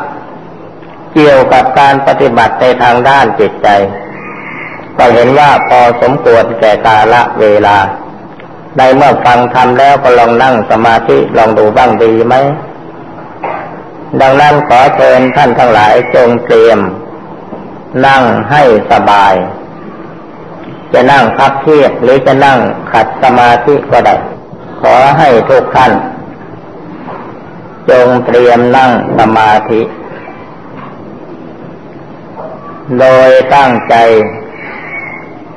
[1.15, 3.69] เกี่ยวกับการปฏิบัติในทางด้านจิตใจ
[4.97, 7.77] ก็เห็นว่าพอสมควรแก่กาละเวลา
[8.77, 12.35] ในเมื่อฟังทำแล้วก็ลองนั่งสมาธิลองดูบ้างดีไหม
[14.21, 16.79] ดังนั้นขอเชิญท่านทั้งหลายจงเตรียม
[18.07, 19.35] นั่งให้สบาย
[20.93, 22.59] จะนั่งพับเพียบหรือจะนั่ง
[22.93, 24.15] ขัดสมาธิก็ได้
[24.81, 25.93] ขอให้ทุกท่าน
[27.91, 29.81] จงเตรียมนั่งสมาธิ
[32.99, 33.95] โดยตั้งใจ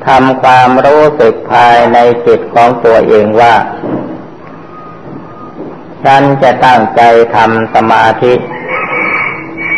[0.07, 3.55] ทำความรู้สึกภายในจิตของตัวเองว่า
[6.05, 7.01] ฉันจะตั้งใจ
[7.35, 8.33] ทำสมาธิ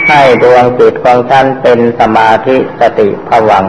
[0.09, 3.65] ให้ดวงจิตของฉันเป็นสมาธิสติผวัง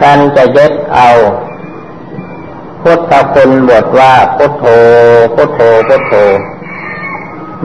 [0.00, 1.10] ฉันจะยึดเอา
[2.82, 4.64] พุทธคุณบทว่าพุทโธ
[5.34, 6.14] พุทโธ พุทโธ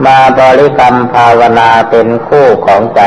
[0.04, 3.00] มาบริกรรมภาวนาเป็นคู่ของใจ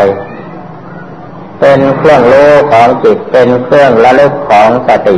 [1.59, 5.17] เป็นเครื่องรู้ของจิตเป็นเครื่องระลึกของสติ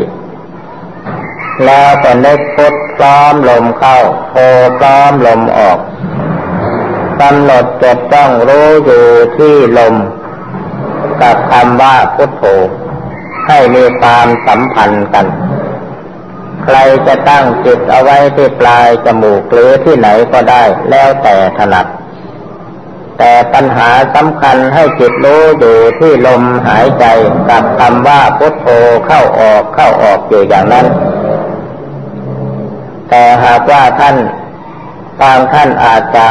[1.65, 3.97] แล้วก็นึกพุทพร้อมลมเข้า
[4.29, 4.35] โท
[4.77, 5.79] พร้อมลมออก
[7.21, 9.05] กำหนดจดต้องรู้อยู่
[9.37, 9.95] ที่ลม
[11.21, 12.43] กับคำว่าพุทโธ
[13.47, 15.25] ให้มีความสัมพันธ์กัน
[16.63, 16.77] ใคร
[17.07, 21.85] จะตั้งจิตเอาไว้ที่ปลายจมูกหรือที่ไหนก็ได้แล้วแต่ถนัด
[23.17, 27.05] แต่ปัญหาสำคัญให้จิตรู้อยู่ที่ลมหายใจ
[27.49, 28.67] กับคำว่าพุทโธ
[29.05, 30.85] เข้าออกเข้าออกอยู่อย่างนั้น
[33.09, 34.15] แต่หากว่าท่าน
[35.21, 36.27] บางท่านอาจจะ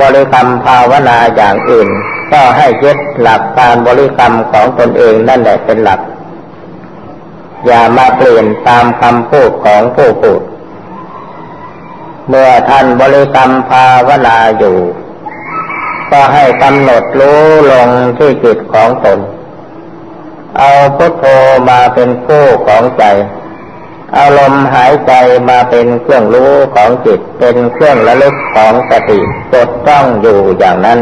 [0.00, 1.88] บริกรรมภาวนาอย่างอื่น
[2.32, 6.00] ก็ให้ยึดหลักการบริกรรมของตนเองนั่นแหละเป็นหลัก
[7.66, 10.42] อย่ามาเปลี่ยนตามคำพูดของผู้พูด
[12.28, 14.76] เมื่อท่านบริกรรมภาวนาอยู่
[16.10, 17.40] ก็ให้กำหนดรู้
[17.72, 17.88] ลง
[18.18, 19.18] ที่จิตของตน
[20.58, 21.24] เอาพุทโธ
[21.70, 23.04] มาเป็นคู่ของใจ
[24.14, 25.12] เอาลมหายใจ
[25.48, 29.20] มาเป็นเครื่องรู้ของจิต เป็นเครื่องระลึกของสติ
[29.52, 30.98] จดจ้องอยู่อย่างนั้น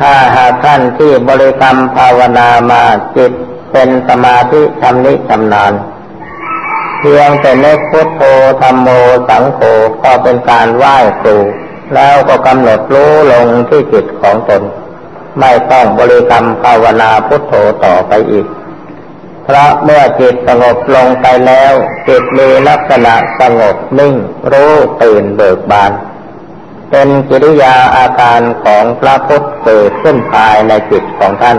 [0.00, 2.82] ถ้าหากท่านที่บริกรรมภาวนามา
[3.16, 3.32] จิต
[3.72, 5.72] เป็นสมาธิชำนิชำนาญ
[6.98, 8.22] เพียงแต่นึกพุทโธ
[8.60, 8.88] ธรรมโม
[9.28, 9.60] สังโฆ
[10.02, 11.36] ก็เป็นการไหว้ครู
[11.94, 14.62] แล้วก็กำหนดรู้ลงที่จิตของตน
[15.40, 17.52] ไม่ต้องบริกรรมภาวนาพุทโธ
[17.84, 18.46] ต่อไปอีก
[19.44, 21.72] เพราะเมื่อจิตสงบลงไปแล้ว
[22.08, 24.14] จิตมีลักษณะสงบนิ่ง
[24.52, 24.72] รู้
[25.02, 25.92] ตื่นเบิกบาน
[26.90, 31.58] เป็นกิริยาอาการของพระพุทธเกิดขึ้นภายในจิตของท่าน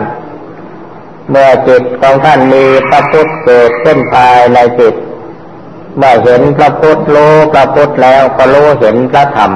[1.29, 4.95] เมื่อจิตของท่านมีพระพุทธเกิดขึ้นภายในจิต
[5.97, 9.51] เมื่อเห็นพระพุทธรู้พระพุทธแล้วก็รู้เห็นพระธรรม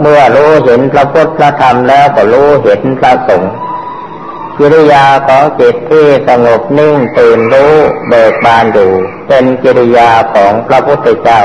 [0.00, 3.52] เมื่อรู้เห็นพระพุทธพระธรรมแล้วก็รู้เห็นพระสงฆ์
[4.58, 7.74] กิริยาของจิตที่สงบนิ่งตื่นรู้
[8.08, 8.92] เบิกบานอยู่
[9.28, 11.40] เป็นกิริยาของพระพุทธเจ้า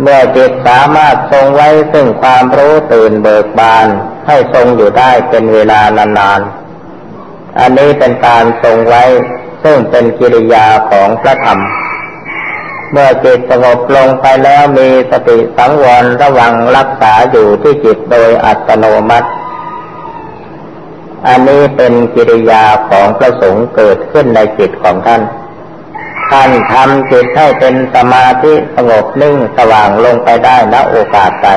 [0.00, 3.88] เมื่อจิตสามารถทรงไว้ซึ่งความรู้ตื่นเบิกบาน
[4.26, 9.04] ให้ทรงอยู่ได้เป็นเวลานานๆ อันนี้เป็นการทรงไว้
[9.64, 11.60] ซึ่งเป็นกิริยาของพระธรรม
[12.92, 19.28] เมื่อจิตสงบลงไปแล้วมีสติสังวรระวังรักษาอยู่ที่จิตโดยอัตโนมัติ
[21.26, 25.22] อันนี้เป็นกิริยาของพระสงฆ์เกิดขึ้นในจิตของท่าน
[26.30, 31.50] ท่านทำจิตให้เป็นสมาธิสงบนิ่งสว่างลงไปได้ณโอกาสใด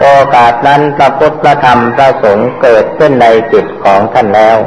[0.00, 4.58] โอกาสนั้นพระพุทธธรรมพระสงฆ์เกิดขึ้นในจิตของท่านแล้ว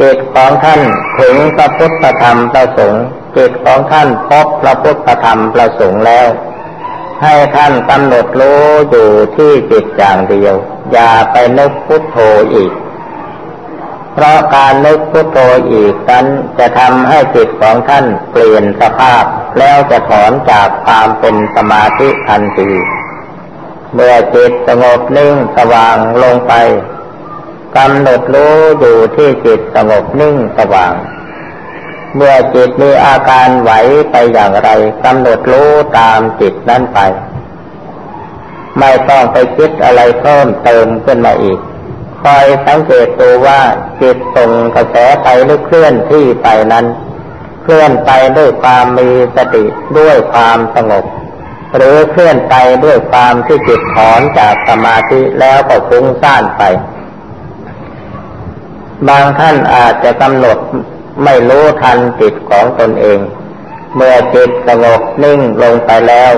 [0.00, 0.80] จิตของท่าน
[1.20, 3.04] ถึงพระพุทธธรรมพระสงฆ์
[3.36, 6.28] จิตของท่านพบพระพุทธธรรมประสงค์แล้ว
[7.22, 10.54] ให้ท่านกำหนดรู้อยู่ที่จิตอย่างเดียว
[10.92, 12.18] อย่าไปนึกพุทโธ
[12.54, 12.72] อีก
[14.14, 15.38] เพราะการนึกพุทโธ
[15.72, 16.26] อีกนั้น
[16.58, 19.24] จะทำให้จิตของท่านเปลี่ยนสภาพ
[19.58, 22.70] แล้วจะถอนจากความเป็นสมาธิทันที
[23.94, 26.52] เมื่อจิตสงบนิ่งสว่างลงไป
[27.76, 30.94] กำหนดรู้อยู่ที่จิตสงบนิ่งสว่าง
[32.16, 33.72] เมื่อจิตมีอาการไหว
[34.10, 34.68] ไปอย่างไร
[35.04, 36.98] กำหนดรู้ตามจิตนั้นไป
[38.78, 41.58] ไม่ต้องไปคิดอะไรเพิ่มเติมขึ้นมาอีก
[42.22, 43.60] คอยสังเกตตัวว่า
[44.00, 46.86] จิตส่งกระแสไปหรือเคลื่อนที่ไปนั้น
[47.62, 49.64] เคลื่อนไปด้วยความมีสติ
[49.98, 51.04] ด้วยความสงบ
[51.76, 52.54] หรือเคลื่อนไป
[52.84, 56.62] ด้วยความที่จิตถอนจากสมาธิแล้วก็ฟุ้งซ่านไป
[59.08, 60.58] บางท่านอาจจะกำหนด
[61.24, 63.18] ไม่รู้ทันจิตของตนเอง
[63.94, 66.32] เมื่อจิตสงบนิ่งลงไปแล้ว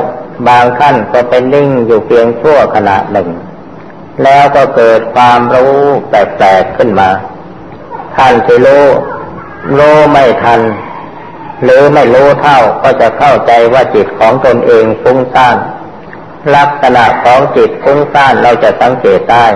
[0.48, 3.28] บางขั้นก็เป็นนิ่งอยู่เพียงชั่วขณะหนึ่ง
[4.22, 5.76] แล้วก็เกิดความรู้
[6.08, 7.10] แปลกๆขึ้นมา
[8.16, 8.86] ท่านที่รู้
[9.78, 10.60] รู้ไม่ทัน
[11.62, 15.56] หรือไม่รู้เท่าก็จะเข้าใจว่าจิตของตนเองฟุ้งซ่าน
[16.56, 19.46] ลักษณะของจิตฟุ้งซ่านเราจะสังเกตได้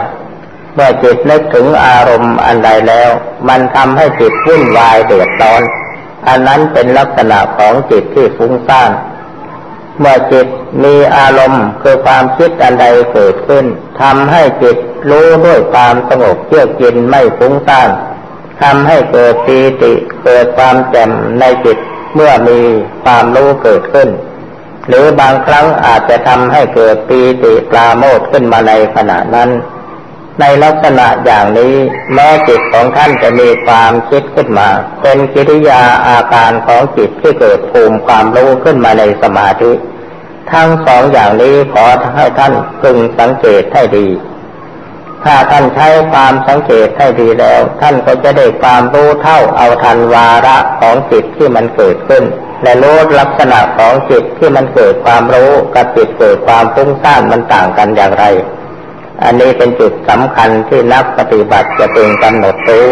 [0.79, 3.11] มื่อจิตนึกถึงอารมณ์อันใดแล้ว
[3.49, 5.63] มันทำให้จิตวุ่นวายเดือดร้อน
[6.29, 8.91] อันนั้นเป็นลักษณะของจิตที่ฟุ้งซ่าน
[9.99, 10.47] เมื่อจิต
[10.85, 13.65] มีอารมณ์คือความคิดอันใดเกิดขึ้น
[14.03, 14.77] ทำให้จิต
[15.11, 17.91] รู้ด้วยความสงบเยือกเย็นไม่ฟุ้งซ่าน
[18.63, 19.93] ทำให้เกิดปีติ
[20.25, 21.11] เกิดความแจ่ม
[21.41, 21.79] ในจิต
[22.15, 22.61] เมื่อมี
[23.05, 24.09] ความรู้เกิดขึ้น
[24.89, 29.51] หรือบางครั้งอาจจะทำให้เกิดปีติปราโมทขึ้นมาในขณะนั้น
[30.41, 31.75] ในลักษณะอย่างนี้
[32.15, 34.69] แม้จิตของท่านจะมีความคิดขึ้นมา
[35.03, 39.73] เป็นกิริยาอาการของจิตที่เกิดภูมิความรู้ขึ้นมาในสมาธิ
[40.53, 41.85] ทั้งสองอย่างนี้ขอ
[42.17, 44.09] ให้ท่านพึงสังเกตให้ดี
[45.25, 52.25] ถ้าท่านใช้ความสังเกตให้ดีแล้ว ท่านก็จะได้ความรู้เท่าเอาทันวาระของจิตที่มันเกิดขึ้น
[52.63, 58.25] และรู้ลักษณะของจิตที่มันเกิดความรู้กับจิตเกิดความฟุ้งซ่านมันต่างกันอย่างไร
[59.25, 62.87] อันนี้เป็นจุดสำคัญที่นักปฏิบัติจะเป็นกำหนดรู้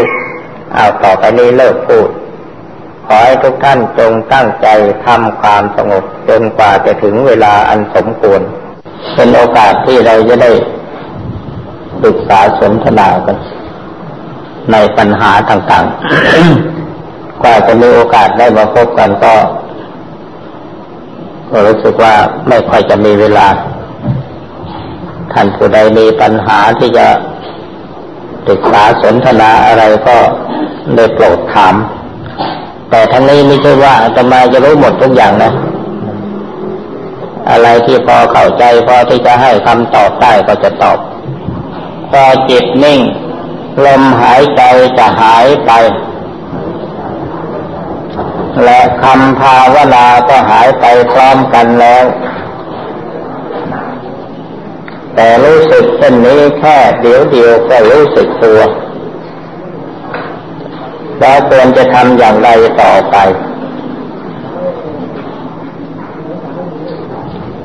[0.75, 2.09] เอาต่อไปนี้เลิกพูด
[3.07, 4.67] ขอให้ทุกท่านจงตั้งใจ
[5.07, 8.41] ทำความสงบจนกว่าจะถึงเวลาอันสมควร
[9.15, 10.51] เป็นโอกาสที่เราจะได้
[12.03, 13.37] ปรึกษาสนทนากัน
[14.73, 19.35] ในปัญหาต่างๆ กว่าจะมีโอกาสได้มาพบกันก็
[21.67, 22.15] รู้สึกว่า
[22.49, 23.47] ไม่ค่อยจะมีเวลา
[25.33, 27.07] ท่านผู้ใดมีปัญหาที่จะ
[28.47, 30.17] ปรึกษาสนทนาอะไรก็
[30.97, 31.75] ได้โปรดถาม
[32.91, 35.53] แต่ทั้งนี้ไม่ใช่ว่าจะมาจะรู้หมดทุกอย่างนะ
[37.51, 40.99] อะไรที่พอเข้าใจพอที่จะให้คำตอบได้ก็จะตอบ
[42.11, 43.01] พอจิตนิ่ง
[43.87, 44.63] ลมหายใจ
[44.99, 45.71] จะหายไป
[48.65, 52.05] และคำภาวนาก็หายไปพร้อมกันแล้ว
[55.17, 58.61] แต่รู้สึกเช่นนี้แค่เดี๋ยวเดียวก็รู้สึกตัว
[61.19, 62.49] แล้วควรจะทำอย่างไร
[62.83, 63.17] ต่อไป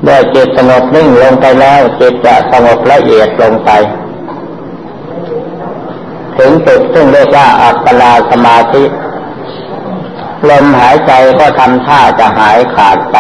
[0.02, 3.70] เมื่อจิตสงบนิ่งลงไปแล้วจิตจะสงบละเอียดลงไป
[6.38, 8.84] ถึงจุดซึ่งเรียกว่าอัปปนาสมาธิ
[10.50, 13.18] ลมหายใจก็ทำท่าจะหายขาดไป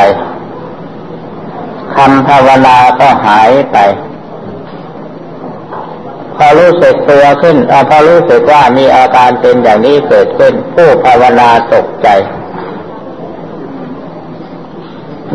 [1.95, 3.77] คำภาวนาก็หายไป
[6.45, 12.07] อรู้สึกตัวขึ้นอพอรู้สึกว่ามีอาการเป็นอย่างนี้เกิดขึ้น ผู้ภาวนาตกใจ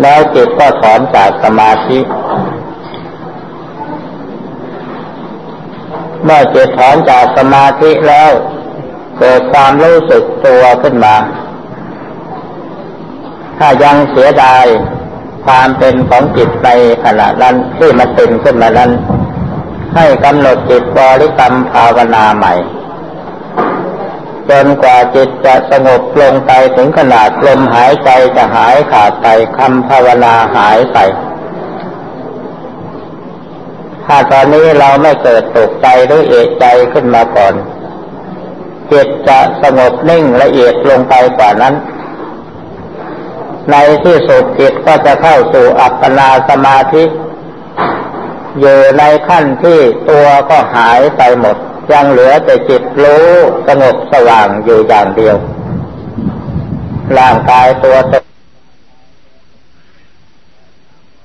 [0.01, 1.99] แล้วจิตก็ถอนจากสมาธิ
[6.25, 8.31] เมื่อจิตถอนจากสมาธิแล้ว
[9.19, 11.17] เกิดความรู้สึกตัวขึ้นมา
[13.59, 14.65] ถ้ายังเสียดาย
[15.47, 16.69] ความเป็นของจิตใน
[17.05, 18.91] ขณะนั้นที่มันเป็นขึ้นมานั้น
[19.97, 22.55] ให้กำหนดจิตบริกรรมภาวนาใหม่
[24.51, 29.27] จนกว่าจิตจะสงบลงไปถึงขนาดลมหายใจจะหายขาดไป
[29.59, 30.99] คำภาวนาหายไป
[34.07, 37.55] ถ้าตอนนี้เราไม่เกิดตกใจหรือเอกใจขึ้นมาก่อน
[38.93, 41.75] จิตจะสงบนิ่งละเอียดลงไปกว่านั้น
[43.71, 47.05] ในที่สุดจิตก็จะเข้าสู่อัปปนาสมาธิ
[48.61, 49.81] อยู่ในขั้นที่
[50.11, 51.57] ตัวก็หายไปหมด
[51.93, 53.27] ยังเหลือแต่จิตรู้
[53.69, 55.37] สงบสว่างอยู่อย่างเดียว
[57.19, 57.97] ร่างกายตัว